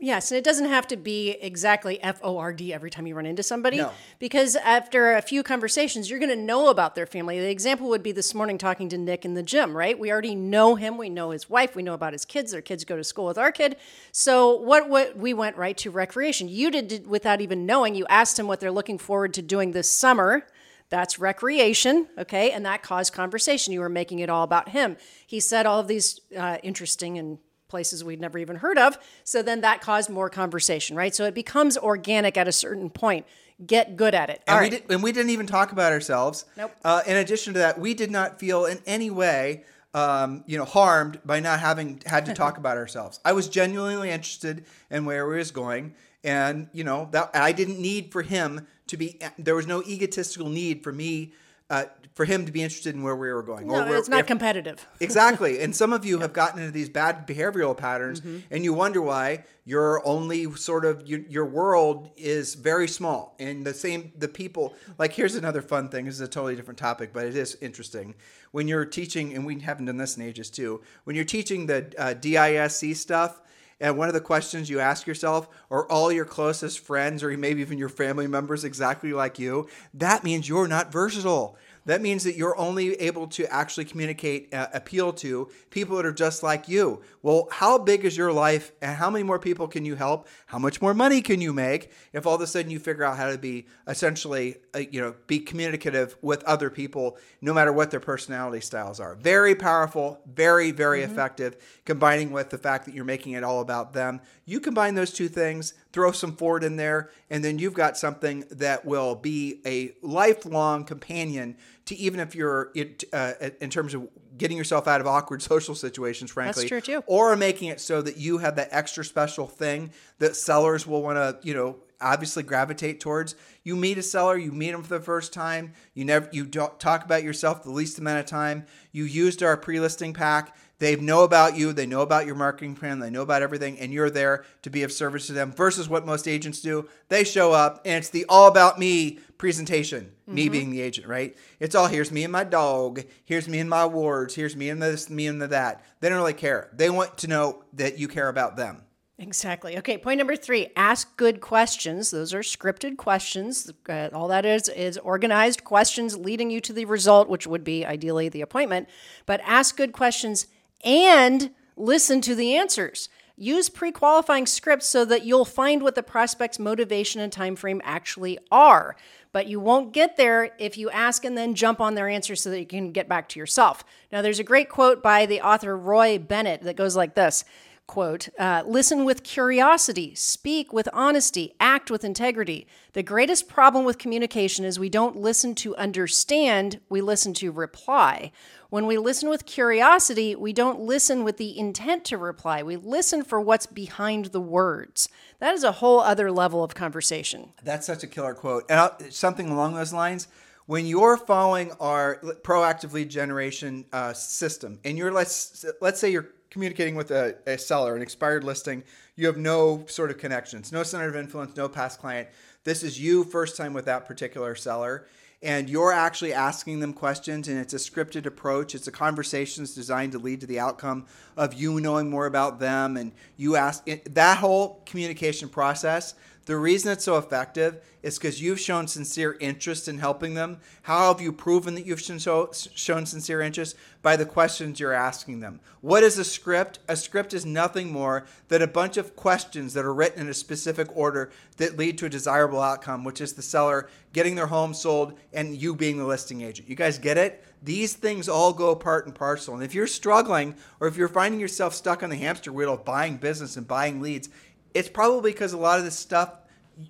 Yes, 0.00 0.30
and 0.30 0.38
it 0.38 0.44
doesn't 0.44 0.68
have 0.68 0.86
to 0.88 0.96
be 0.96 1.32
exactly 1.32 2.00
F 2.02 2.20
O 2.22 2.38
R 2.38 2.52
D 2.52 2.72
every 2.72 2.90
time 2.90 3.06
you 3.06 3.14
run 3.14 3.26
into 3.26 3.42
somebody. 3.42 3.78
No. 3.78 3.90
Because 4.18 4.56
after 4.56 5.14
a 5.14 5.22
few 5.22 5.42
conversations, 5.42 6.08
you're 6.08 6.18
going 6.18 6.30
to 6.30 6.36
know 6.36 6.68
about 6.68 6.94
their 6.94 7.06
family. 7.06 7.40
The 7.40 7.50
example 7.50 7.88
would 7.88 8.02
be 8.02 8.12
this 8.12 8.34
morning 8.34 8.58
talking 8.58 8.88
to 8.90 8.98
Nick 8.98 9.24
in 9.24 9.34
the 9.34 9.42
gym, 9.42 9.76
right? 9.76 9.98
We 9.98 10.12
already 10.12 10.34
know 10.34 10.76
him. 10.76 10.96
We 10.96 11.08
know 11.08 11.30
his 11.30 11.50
wife. 11.50 11.74
We 11.74 11.82
know 11.82 11.94
about 11.94 12.12
his 12.12 12.24
kids. 12.24 12.52
Their 12.52 12.62
kids 12.62 12.84
go 12.84 12.96
to 12.96 13.04
school 13.04 13.26
with 13.26 13.38
our 13.38 13.50
kid. 13.50 13.76
So 14.12 14.56
what? 14.56 14.88
What 14.88 15.16
we 15.16 15.34
went 15.34 15.56
right 15.56 15.76
to 15.78 15.90
recreation. 15.90 16.48
You 16.48 16.70
did 16.70 16.92
it 16.92 17.06
without 17.06 17.40
even 17.40 17.66
knowing. 17.66 17.94
You 17.94 18.06
asked 18.08 18.38
him 18.38 18.46
what 18.46 18.60
they're 18.60 18.70
looking 18.70 18.98
forward 18.98 19.34
to 19.34 19.42
doing 19.42 19.72
this 19.72 19.90
summer. 19.90 20.46
That's 20.90 21.18
recreation, 21.18 22.08
okay? 22.18 22.50
And 22.52 22.64
that 22.66 22.82
caused 22.82 23.14
conversation. 23.14 23.72
You 23.72 23.80
were 23.80 23.88
making 23.88 24.18
it 24.20 24.28
all 24.28 24.44
about 24.44 24.68
him. 24.68 24.96
He 25.26 25.40
said 25.40 25.66
all 25.66 25.80
of 25.80 25.88
these 25.88 26.20
uh, 26.36 26.58
interesting 26.62 27.18
and 27.18 27.38
places 27.74 28.04
we'd 28.04 28.20
never 28.20 28.38
even 28.38 28.54
heard 28.54 28.78
of. 28.78 28.96
So 29.24 29.42
then 29.42 29.62
that 29.62 29.80
caused 29.80 30.08
more 30.08 30.30
conversation, 30.30 30.96
right? 30.96 31.12
So 31.12 31.24
it 31.24 31.34
becomes 31.34 31.76
organic 31.76 32.36
at 32.36 32.46
a 32.46 32.52
certain 32.52 32.88
point. 32.88 33.26
Get 33.66 33.96
good 33.96 34.14
at 34.14 34.30
it. 34.30 34.42
And 34.46 34.54
All 34.54 34.60
we, 34.60 34.70
right. 34.70 34.70
did, 34.70 34.92
and 34.92 35.02
we 35.02 35.10
didn't 35.10 35.30
even 35.30 35.48
talk 35.48 35.72
about 35.72 35.90
ourselves. 35.90 36.44
Nope. 36.56 36.70
Uh, 36.84 37.02
in 37.04 37.16
addition 37.16 37.52
to 37.54 37.58
that, 37.58 37.80
we 37.80 37.92
did 37.92 38.12
not 38.12 38.38
feel 38.38 38.66
in 38.66 38.78
any 38.86 39.10
way, 39.10 39.64
um, 39.92 40.44
you 40.46 40.56
know, 40.56 40.64
harmed 40.64 41.18
by 41.24 41.40
not 41.40 41.58
having 41.58 42.00
had 42.06 42.26
to 42.26 42.34
talk 42.42 42.58
about 42.58 42.76
ourselves. 42.76 43.18
I 43.24 43.32
was 43.32 43.48
genuinely 43.48 44.10
interested 44.10 44.64
in 44.88 45.04
where 45.04 45.26
we 45.26 45.38
was 45.38 45.50
going, 45.50 45.96
and 46.22 46.68
you 46.72 46.84
know 46.84 47.08
that 47.10 47.30
I 47.34 47.50
didn't 47.50 47.80
need 47.80 48.12
for 48.12 48.22
him 48.22 48.68
to 48.86 48.96
be. 48.96 49.18
There 49.36 49.56
was 49.56 49.66
no 49.66 49.82
egotistical 49.82 50.48
need 50.48 50.84
for 50.84 50.92
me. 50.92 51.32
Uh, 51.68 51.86
for 52.14 52.24
him 52.24 52.46
to 52.46 52.52
be 52.52 52.62
interested 52.62 52.94
in 52.94 53.02
where 53.02 53.16
we 53.16 53.30
were 53.32 53.42
going, 53.42 53.66
no, 53.66 53.84
where- 53.84 53.96
it's 53.96 54.08
not 54.08 54.20
if- 54.20 54.26
competitive. 54.26 54.86
Exactly. 55.00 55.60
And 55.60 55.74
some 55.74 55.92
of 55.92 56.04
you 56.04 56.20
have 56.20 56.32
gotten 56.32 56.60
into 56.60 56.70
these 56.72 56.88
bad 56.88 57.26
behavioral 57.26 57.76
patterns 57.76 58.20
Mm-hmm. 58.20 58.38
and 58.52 58.62
you 58.64 58.72
wonder 58.72 59.02
why 59.02 59.44
your 59.64 60.06
only 60.06 60.50
sort 60.54 60.84
of 60.84 61.06
your, 61.08 61.20
your 61.28 61.44
world 61.44 62.10
is 62.16 62.54
very 62.54 62.86
small. 62.86 63.34
And 63.40 63.66
the 63.66 63.74
same 63.74 64.12
the 64.16 64.28
people 64.28 64.74
like 64.98 65.12
here's 65.12 65.34
another 65.34 65.60
fun 65.62 65.88
thing. 65.88 66.04
This 66.04 66.14
is 66.14 66.20
a 66.20 66.28
totally 66.28 66.54
different 66.54 66.78
topic, 66.78 67.10
but 67.12 67.26
it 67.26 67.34
is 67.36 67.56
interesting. 67.60 68.14
When 68.52 68.68
you're 68.68 68.84
teaching 68.84 69.34
and 69.34 69.44
we 69.44 69.58
haven't 69.60 69.86
done 69.86 69.96
this 69.96 70.16
in 70.16 70.22
ages 70.22 70.50
too. 70.50 70.82
When 71.04 71.16
you're 71.16 71.24
teaching 71.24 71.66
the 71.66 71.92
uh, 71.98 72.14
DISC 72.14 72.94
stuff, 72.94 73.40
and 73.80 73.98
one 73.98 74.06
of 74.06 74.14
the 74.14 74.20
questions 74.20 74.70
you 74.70 74.78
ask 74.78 75.04
yourself 75.06 75.48
are 75.68 75.84
all 75.90 76.12
your 76.12 76.24
closest 76.24 76.78
friends 76.78 77.24
or 77.24 77.36
maybe 77.36 77.60
even 77.60 77.76
your 77.76 77.88
family 77.88 78.28
members 78.28 78.64
exactly 78.64 79.12
like 79.12 79.38
you? 79.40 79.66
That 79.92 80.22
means 80.22 80.48
you're 80.48 80.68
not 80.68 80.92
versatile. 80.92 81.56
That 81.86 82.00
means 82.00 82.24
that 82.24 82.36
you're 82.36 82.56
only 82.58 82.94
able 82.94 83.26
to 83.28 83.52
actually 83.52 83.84
communicate, 83.84 84.52
uh, 84.54 84.68
appeal 84.72 85.12
to 85.14 85.50
people 85.70 85.96
that 85.96 86.06
are 86.06 86.12
just 86.12 86.42
like 86.42 86.68
you. 86.68 87.02
Well, 87.22 87.48
how 87.50 87.78
big 87.78 88.04
is 88.04 88.16
your 88.16 88.32
life 88.32 88.72
and 88.80 88.96
how 88.96 89.10
many 89.10 89.22
more 89.22 89.38
people 89.38 89.68
can 89.68 89.84
you 89.84 89.94
help? 89.94 90.26
How 90.46 90.58
much 90.58 90.80
more 90.80 90.94
money 90.94 91.20
can 91.20 91.40
you 91.40 91.52
make 91.52 91.90
if 92.12 92.26
all 92.26 92.34
of 92.34 92.40
a 92.40 92.46
sudden 92.46 92.70
you 92.70 92.78
figure 92.78 93.04
out 93.04 93.16
how 93.16 93.30
to 93.30 93.38
be 93.38 93.66
essentially, 93.86 94.56
uh, 94.74 94.78
you 94.78 95.00
know, 95.00 95.14
be 95.26 95.40
communicative 95.40 96.16
with 96.22 96.42
other 96.44 96.70
people 96.70 97.18
no 97.40 97.52
matter 97.52 97.72
what 97.72 97.90
their 97.90 98.00
personality 98.00 98.60
styles 98.60 98.98
are? 98.98 99.14
Very 99.14 99.54
powerful, 99.54 100.20
very, 100.26 100.70
very 100.70 101.02
effective, 101.02 101.56
combining 101.84 102.30
with 102.30 102.50
the 102.50 102.58
fact 102.58 102.86
that 102.86 102.94
you're 102.94 103.04
making 103.04 103.32
it 103.32 103.44
all 103.44 103.60
about 103.60 103.92
them. 103.92 104.20
You 104.46 104.60
combine 104.60 104.94
those 104.94 105.12
two 105.12 105.28
things, 105.28 105.74
throw 105.94 106.10
some 106.10 106.34
Ford 106.34 106.64
in 106.64 106.74
there, 106.74 107.08
and 107.30 107.44
then 107.44 107.56
you've 107.56 107.72
got 107.72 107.96
something 107.96 108.44
that 108.50 108.84
will 108.84 109.14
be 109.14 109.60
a 109.64 109.92
lifelong 110.02 110.84
companion 110.84 111.56
to 111.84 111.94
even 111.94 112.18
if 112.18 112.34
you're 112.34 112.72
it, 112.74 113.04
uh, 113.12 113.34
in 113.60 113.70
terms 113.70 113.94
of 113.94 114.08
getting 114.36 114.56
yourself 114.56 114.88
out 114.88 115.00
of 115.00 115.06
awkward 115.06 115.40
social 115.54 115.76
situations, 115.76 116.32
frankly. 116.32 116.64
That's 116.64 116.68
true, 116.68 116.80
too. 116.80 117.04
Or 117.06 117.36
making 117.36 117.68
it 117.68 117.80
so 117.80 118.02
that 118.02 118.16
you 118.16 118.38
have 118.38 118.56
that 118.56 118.70
extra 118.72 119.04
special 119.04 119.46
thing 119.46 119.92
that 120.18 120.34
sellers 120.34 120.84
will 120.84 121.00
want 121.00 121.16
to, 121.16 121.38
you 121.46 121.54
know, 121.54 121.76
obviously 122.04 122.42
gravitate 122.42 123.00
towards. 123.00 123.34
You 123.62 123.74
meet 123.76 123.98
a 123.98 124.02
seller, 124.02 124.36
you 124.36 124.52
meet 124.52 124.72
them 124.72 124.82
for 124.82 124.98
the 124.98 125.04
first 125.04 125.32
time. 125.32 125.72
You 125.94 126.04
never 126.04 126.28
you 126.32 126.44
don't 126.44 126.78
talk 126.78 127.04
about 127.04 127.24
yourself 127.24 127.62
the 127.62 127.70
least 127.70 127.98
amount 127.98 128.20
of 128.20 128.26
time. 128.26 128.66
You 128.92 129.04
used 129.04 129.42
our 129.42 129.56
pre-listing 129.56 130.12
pack. 130.12 130.54
They 130.78 130.96
know 130.96 131.22
about 131.22 131.56
you, 131.56 131.72
they 131.72 131.86
know 131.86 132.02
about 132.02 132.26
your 132.26 132.34
marketing 132.34 132.74
plan, 132.74 132.98
they 132.98 133.08
know 133.08 133.22
about 133.22 133.42
everything, 133.42 133.78
and 133.78 133.92
you're 133.92 134.10
there 134.10 134.44
to 134.62 134.70
be 134.70 134.82
of 134.82 134.92
service 134.92 135.28
to 135.28 135.32
them. 135.32 135.52
Versus 135.52 135.88
what 135.88 136.04
most 136.04 136.26
agents 136.26 136.60
do, 136.60 136.88
they 137.08 137.24
show 137.24 137.52
up 137.52 137.80
and 137.84 137.98
it's 137.98 138.10
the 138.10 138.26
all 138.28 138.48
about 138.48 138.78
me 138.78 139.20
presentation. 139.38 140.12
Mm-hmm. 140.24 140.34
Me 140.34 140.48
being 140.48 140.70
the 140.70 140.80
agent, 140.80 141.06
right? 141.06 141.36
It's 141.60 141.74
all 141.74 141.86
here's 141.86 142.10
me 142.10 142.24
and 142.24 142.32
my 142.32 142.44
dog, 142.44 143.02
here's 143.24 143.48
me 143.48 143.60
and 143.60 143.70
my 143.70 143.82
awards, 143.82 144.34
here's 144.34 144.56
me 144.56 144.68
and 144.68 144.82
this, 144.82 145.08
me 145.08 145.26
and 145.26 145.40
the 145.40 145.48
that. 145.48 145.84
They 146.00 146.08
don't 146.08 146.18
really 146.18 146.32
care. 146.32 146.70
They 146.72 146.90
want 146.90 147.18
to 147.18 147.28
know 147.28 147.64
that 147.74 147.98
you 147.98 148.08
care 148.08 148.28
about 148.28 148.56
them. 148.56 148.82
Exactly. 149.18 149.78
Okay, 149.78 149.96
point 149.96 150.18
number 150.18 150.34
three 150.34 150.68
ask 150.74 151.16
good 151.16 151.40
questions. 151.40 152.10
Those 152.10 152.34
are 152.34 152.40
scripted 152.40 152.96
questions. 152.96 153.70
Uh, 153.88 154.08
all 154.12 154.26
that 154.28 154.44
is 154.44 154.68
is 154.68 154.98
organized 154.98 155.62
questions 155.62 156.16
leading 156.16 156.50
you 156.50 156.60
to 156.62 156.72
the 156.72 156.84
result, 156.84 157.28
which 157.28 157.46
would 157.46 157.62
be 157.62 157.86
ideally 157.86 158.28
the 158.28 158.40
appointment. 158.40 158.88
But 159.24 159.40
ask 159.44 159.76
good 159.76 159.92
questions 159.92 160.48
and 160.84 161.50
listen 161.76 162.20
to 162.22 162.34
the 162.34 162.56
answers. 162.56 163.08
Use 163.36 163.68
pre-qualifying 163.68 164.46
scripts 164.46 164.88
so 164.88 165.04
that 165.04 165.24
you'll 165.24 165.44
find 165.44 165.82
what 165.82 165.96
the 165.96 166.04
prospect's 166.04 166.58
motivation 166.58 167.20
and 167.20 167.32
time 167.32 167.56
frame 167.56 167.80
actually 167.84 168.38
are. 168.50 168.96
But 169.32 169.48
you 169.48 169.58
won't 169.58 169.92
get 169.92 170.16
there 170.16 170.52
if 170.58 170.78
you 170.78 170.88
ask 170.90 171.24
and 171.24 171.36
then 171.36 171.56
jump 171.56 171.80
on 171.80 171.94
their 171.94 172.08
answers 172.08 172.40
so 172.40 172.50
that 172.50 172.60
you 172.60 172.66
can 172.66 172.92
get 172.92 173.08
back 173.08 173.28
to 173.30 173.40
yourself. 173.40 173.84
Now, 174.12 174.22
there's 174.22 174.38
a 174.38 174.44
great 174.44 174.68
quote 174.68 175.02
by 175.02 175.26
the 175.26 175.40
author 175.40 175.76
Roy 175.76 176.18
Bennett 176.18 176.62
that 176.62 176.76
goes 176.76 176.94
like 176.94 177.14
this 177.14 177.44
quote 177.86 178.28
uh, 178.38 178.62
listen 178.66 179.04
with 179.04 179.22
curiosity 179.22 180.14
speak 180.14 180.72
with 180.72 180.88
honesty 180.92 181.54
act 181.60 181.90
with 181.90 182.04
integrity. 182.04 182.66
The 182.92 183.02
greatest 183.02 183.48
problem 183.48 183.84
with 183.84 183.98
communication 183.98 184.64
is 184.64 184.78
we 184.78 184.88
don't 184.88 185.16
listen 185.16 185.54
to 185.56 185.76
understand 185.76 186.80
we 186.88 187.00
listen 187.00 187.34
to 187.34 187.52
reply. 187.52 188.32
When 188.70 188.86
we 188.86 188.96
listen 188.96 189.28
with 189.28 189.46
curiosity 189.46 190.34
we 190.34 190.52
don't 190.52 190.80
listen 190.80 191.24
with 191.24 191.36
the 191.36 191.58
intent 191.58 192.04
to 192.06 192.18
reply. 192.18 192.62
We 192.62 192.76
listen 192.76 193.22
for 193.22 193.40
what's 193.40 193.66
behind 193.66 194.26
the 194.26 194.40
words. 194.40 195.08
That 195.38 195.54
is 195.54 195.64
a 195.64 195.72
whole 195.72 196.00
other 196.00 196.32
level 196.32 196.64
of 196.64 196.74
conversation. 196.74 197.52
That's 197.62 197.86
such 197.86 198.02
a 198.02 198.06
killer 198.06 198.34
quote. 198.34 198.64
And 198.70 199.12
something 199.12 199.50
along 199.50 199.74
those 199.74 199.92
lines 199.92 200.28
when 200.66 200.86
you're 200.86 201.16
following 201.16 201.72
our 201.78 202.16
proactive 202.42 202.92
lead 202.92 203.10
generation 203.10 203.84
uh, 203.92 204.12
system 204.12 204.80
and 204.84 204.96
you're 204.96 205.12
let's 205.12 205.64
let's 205.80 206.00
say 206.00 206.10
you're 206.10 206.30
communicating 206.54 206.94
with 206.94 207.10
a, 207.10 207.34
a 207.48 207.58
seller, 207.58 207.96
an 207.96 208.00
expired 208.00 208.44
listing, 208.44 208.84
you 209.16 209.26
have 209.26 209.36
no 209.36 209.84
sort 209.88 210.08
of 210.08 210.18
connections, 210.18 210.70
no 210.70 210.84
center 210.84 211.08
of 211.08 211.16
influence, 211.16 211.56
no 211.56 211.68
past 211.68 211.98
client. 211.98 212.28
This 212.62 212.84
is 212.84 212.98
you 212.98 213.24
first 213.24 213.56
time 213.56 213.74
with 213.74 213.86
that 213.86 214.06
particular 214.06 214.54
seller. 214.54 215.08
And 215.42 215.68
you're 215.68 215.92
actually 215.92 216.32
asking 216.32 216.78
them 216.78 216.92
questions, 216.92 217.48
and 217.48 217.58
it's 217.58 217.74
a 217.74 217.76
scripted 217.76 218.24
approach. 218.24 218.76
It's 218.76 218.86
a 218.86 218.92
conversations 218.92 219.74
designed 219.74 220.12
to 220.12 220.18
lead 220.18 220.40
to 220.42 220.46
the 220.46 220.60
outcome 220.60 221.06
of 221.36 221.54
you 221.54 221.80
knowing 221.80 222.08
more 222.08 222.26
about 222.26 222.60
them. 222.60 222.96
And 222.96 223.10
you 223.36 223.56
ask 223.56 223.84
that 223.84 224.38
whole 224.38 224.80
communication 224.86 225.48
process 225.48 226.14
the 226.46 226.56
reason 226.56 226.92
it's 226.92 227.04
so 227.04 227.16
effective 227.16 227.82
is 228.02 228.18
because 228.18 228.42
you've 228.42 228.60
shown 228.60 228.86
sincere 228.86 229.36
interest 229.40 229.88
in 229.88 229.98
helping 229.98 230.34
them. 230.34 230.58
How 230.82 231.08
have 231.08 231.22
you 231.22 231.32
proven 231.32 231.74
that 231.74 231.86
you've 231.86 232.02
shown, 232.02 233.06
sincere 233.06 233.40
interest? 233.40 233.76
By 234.02 234.16
the 234.16 234.26
questions 234.26 234.78
you're 234.78 234.92
asking 234.92 235.40
them. 235.40 235.60
What 235.80 236.02
is 236.02 236.18
a 236.18 236.24
script? 236.24 236.80
A 236.86 236.96
script 236.96 237.32
is 237.32 237.46
nothing 237.46 237.90
more 237.90 238.26
than 238.48 238.60
a 238.60 238.66
bunch 238.66 238.98
of 238.98 239.16
questions 239.16 239.72
that 239.72 239.86
are 239.86 239.94
written 239.94 240.20
in 240.20 240.28
a 240.28 240.34
specific 240.34 240.94
order 240.94 241.30
that 241.56 241.78
lead 241.78 241.96
to 241.98 242.06
a 242.06 242.10
desirable 242.10 242.60
outcome, 242.60 243.04
which 243.04 243.22
is 243.22 243.32
the 243.32 243.42
seller 243.42 243.88
getting 244.12 244.34
their 244.34 244.48
home 244.48 244.74
sold 244.74 245.18
and 245.32 245.56
you 245.56 245.74
being 245.74 245.96
the 245.96 246.04
listing 246.04 246.42
agent. 246.42 246.68
You 246.68 246.76
guys 246.76 246.98
get 246.98 247.16
it? 247.16 247.42
These 247.62 247.94
things 247.94 248.28
all 248.28 248.52
go 248.52 248.76
part 248.76 249.06
and 249.06 249.14
parcel. 249.14 249.54
And 249.54 249.62
if 249.62 249.74
you're 249.74 249.86
struggling 249.86 250.56
or 250.80 250.88
if 250.88 250.98
you're 250.98 251.08
finding 251.08 251.40
yourself 251.40 251.72
stuck 251.72 252.02
on 252.02 252.10
the 252.10 252.16
hamster 252.16 252.52
wheel 252.52 252.74
of 252.74 252.84
buying 252.84 253.16
business 253.16 253.56
and 253.56 253.66
buying 253.66 254.02
leads, 254.02 254.28
it's 254.74 254.88
probably 254.88 255.32
because 255.32 255.52
a 255.52 255.58
lot 255.58 255.78
of 255.78 255.84
this 255.84 255.98
stuff, 255.98 256.34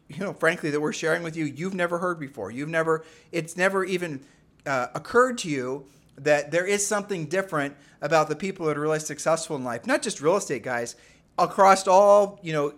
you 0.09 0.19
know, 0.19 0.33
frankly, 0.33 0.71
that 0.71 0.81
we're 0.81 0.93
sharing 0.93 1.23
with 1.23 1.37
you, 1.37 1.45
you've 1.45 1.75
never 1.75 1.99
heard 1.99 2.19
before. 2.19 2.51
You've 2.51 2.71
never, 2.71 3.05
it's 3.31 3.57
never 3.57 3.85
even 3.85 4.21
uh, 4.67 4.89
occurred 4.95 5.39
to 5.39 5.49
you 5.49 5.87
that 6.17 6.51
there 6.51 6.67
is 6.67 6.87
something 6.87 7.27
different 7.27 7.77
about 8.01 8.29
the 8.29 8.37
people 8.37 8.67
that 8.67 8.77
are 8.77 8.81
really 8.81 9.01
successful 9.01 9.57
in 9.57 9.65
life, 9.65 9.87
not 9.87 10.03
just 10.03 10.21
real 10.21 10.37
estate 10.37 10.63
guys, 10.63 10.97
across 11.39 11.87
all, 11.87 12.39
you 12.43 12.53
know, 12.53 12.73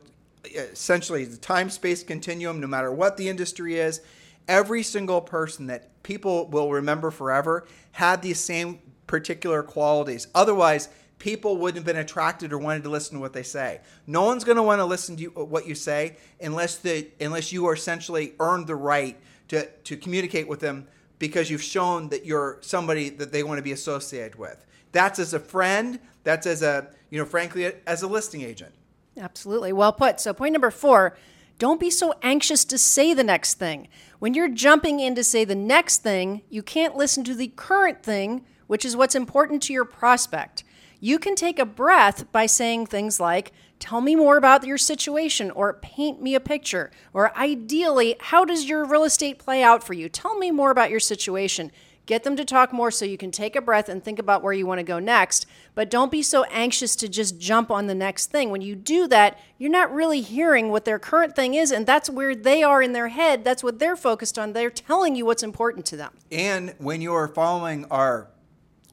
essentially 0.55 1.25
the 1.25 1.37
time 1.37 1.71
space 1.71 2.03
continuum, 2.03 2.61
no 2.61 2.67
matter 2.67 2.91
what 2.91 3.17
the 3.17 3.29
industry 3.29 3.79
is. 3.79 4.01
Every 4.49 4.83
single 4.83 5.21
person 5.21 5.67
that 5.67 6.03
people 6.03 6.47
will 6.49 6.71
remember 6.71 7.11
forever 7.11 7.67
had 7.93 8.23
these 8.23 8.41
same 8.41 8.79
particular 9.07 9.63
qualities. 9.63 10.29
Otherwise, 10.35 10.89
people 11.19 11.57
wouldn't 11.57 11.77
have 11.77 11.87
been 11.87 12.01
attracted 12.01 12.53
or 12.53 12.59
wanted 12.59 12.83
to 12.85 12.91
listen 12.91 13.15
to 13.15 13.21
what 13.21 13.33
they 13.33 13.43
say. 13.43 13.81
No 14.07 14.25
one's 14.25 14.45
going 14.45 14.57
to 14.57 14.63
want 14.63 14.81
to 14.81 14.85
listen 14.85 15.17
to 15.17 15.23
you, 15.23 15.33
uh, 15.37 15.45
what 15.45 15.67
you 15.67 15.75
say 15.75 16.17
unless 16.41 16.77
the 16.77 17.09
unless 17.21 17.53
you 17.53 17.67
are 17.67 17.75
essentially 17.75 18.35
earned 18.39 18.67
the 18.67 18.77
right 18.77 19.19
to 19.49 19.67
to 19.67 19.97
communicate 19.97 20.49
with 20.49 20.61
them 20.61 20.87
because 21.19 21.51
you've 21.51 21.63
shown 21.63 22.09
that 22.11 22.27
you're 22.27 22.59
somebody 22.61 23.09
that 23.09 23.33
they 23.33 23.43
want 23.43 23.59
to 23.59 23.63
be 23.63 23.73
associated 23.73 24.37
with. 24.37 24.65
That's 24.93 25.19
as 25.19 25.35
a 25.35 25.41
friend, 25.41 25.99
that's 26.25 26.47
as 26.47 26.63
a, 26.63 26.89
you 27.11 27.19
know, 27.19 27.25
frankly 27.25 27.73
as 27.87 28.03
a 28.03 28.07
listing 28.07 28.43
agent. 28.43 28.75
Absolutely. 29.19 29.73
Well 29.73 29.93
put. 29.93 30.21
So 30.21 30.33
point 30.35 30.53
number 30.53 30.71
4, 30.71 31.17
don't 31.59 31.81
be 31.81 31.91
so 31.91 32.15
anxious 32.23 32.65
to 32.67 32.79
say 32.79 33.15
the 33.15 33.25
next 33.25 33.55
thing. 33.55 33.89
When 34.19 34.35
you're 34.35 34.49
jumping 34.49 35.01
in 35.01 35.15
to 35.15 35.25
say 35.25 35.45
the 35.45 35.55
next 35.55 35.99
thing, 35.99 36.43
you 36.51 36.63
can't 36.63 36.97
listen 36.97 37.25
to 37.25 37.35
the 37.35 37.49
current 37.49 38.03
thing, 38.03 38.45
which 38.67 38.85
is 38.85 38.97
what's 38.97 39.15
important 39.15 39.63
to 39.65 39.73
your 39.73 39.85
prospect 39.85 40.65
you 41.01 41.19
can 41.19 41.35
take 41.35 41.59
a 41.59 41.67
breath 41.67 42.31
by 42.33 42.47
saying 42.47 42.87
things 42.87 43.21
like, 43.21 43.53
Tell 43.79 44.01
me 44.01 44.17
more 44.17 44.39
about 44.39 44.65
your 44.65 44.79
situation, 44.79 45.51
or 45.51 45.75
paint 45.75 46.23
me 46.23 46.35
a 46.35 46.41
picture, 46.41 46.91
or 47.13 47.37
ideally, 47.37 48.17
how 48.19 48.45
does 48.45 48.69
your 48.69 48.87
real 48.87 49.05
estate 49.05 49.39
play 49.39 49.63
out 49.63 49.85
for 49.85 49.93
you? 49.93 50.09
Tell 50.09 50.39
me 50.39 50.51
more 50.51 50.71
about 50.71 50.91
your 50.91 50.99
situation. 50.99 51.71
Get 52.07 52.23
them 52.23 52.37
to 52.37 52.45
talk 52.45 52.73
more 52.73 52.93
so 52.93 53.05
you 53.05 53.19
can 53.19 53.33
take 53.33 53.57
a 53.57 53.61
breath 53.61 53.89
and 53.89 54.03
think 54.03 54.21
about 54.21 54.41
where 54.41 54.53
you 54.53 54.65
want 54.65 54.79
to 54.79 54.85
go 54.85 55.01
next. 55.01 55.45
But 55.75 55.91
don't 55.91 56.11
be 56.11 56.23
so 56.23 56.45
anxious 56.45 56.95
to 56.97 57.09
just 57.09 57.39
jump 57.39 57.69
on 57.69 57.89
the 57.89 57.97
next 57.97 58.31
thing. 58.31 58.51
When 58.51 58.63
you 58.63 58.77
do 58.77 59.09
that, 59.09 59.39
you're 59.59 59.71
not 59.73 59.93
really 59.93 60.21
hearing 60.21 60.71
what 60.71 60.85
their 60.85 61.01
current 61.01 61.35
thing 61.35 61.55
is, 61.55 61.73
and 61.73 61.85
that's 61.85 62.09
where 62.09 62.37
they 62.37 62.63
are 62.63 62.81
in 62.81 62.93
their 62.93 63.09
head. 63.09 63.43
That's 63.45 63.65
what 63.65 63.81
they're 63.81 63.97
focused 63.97 64.39
on. 64.39 64.53
They're 64.53 64.71
telling 64.71 65.17
you 65.17 65.27
what's 65.27 65.43
important 65.43 65.85
to 65.87 65.97
them. 65.97 66.13
And 66.31 66.75
when 66.79 67.01
you're 67.01 67.27
following 67.27 67.87
our 67.87 68.29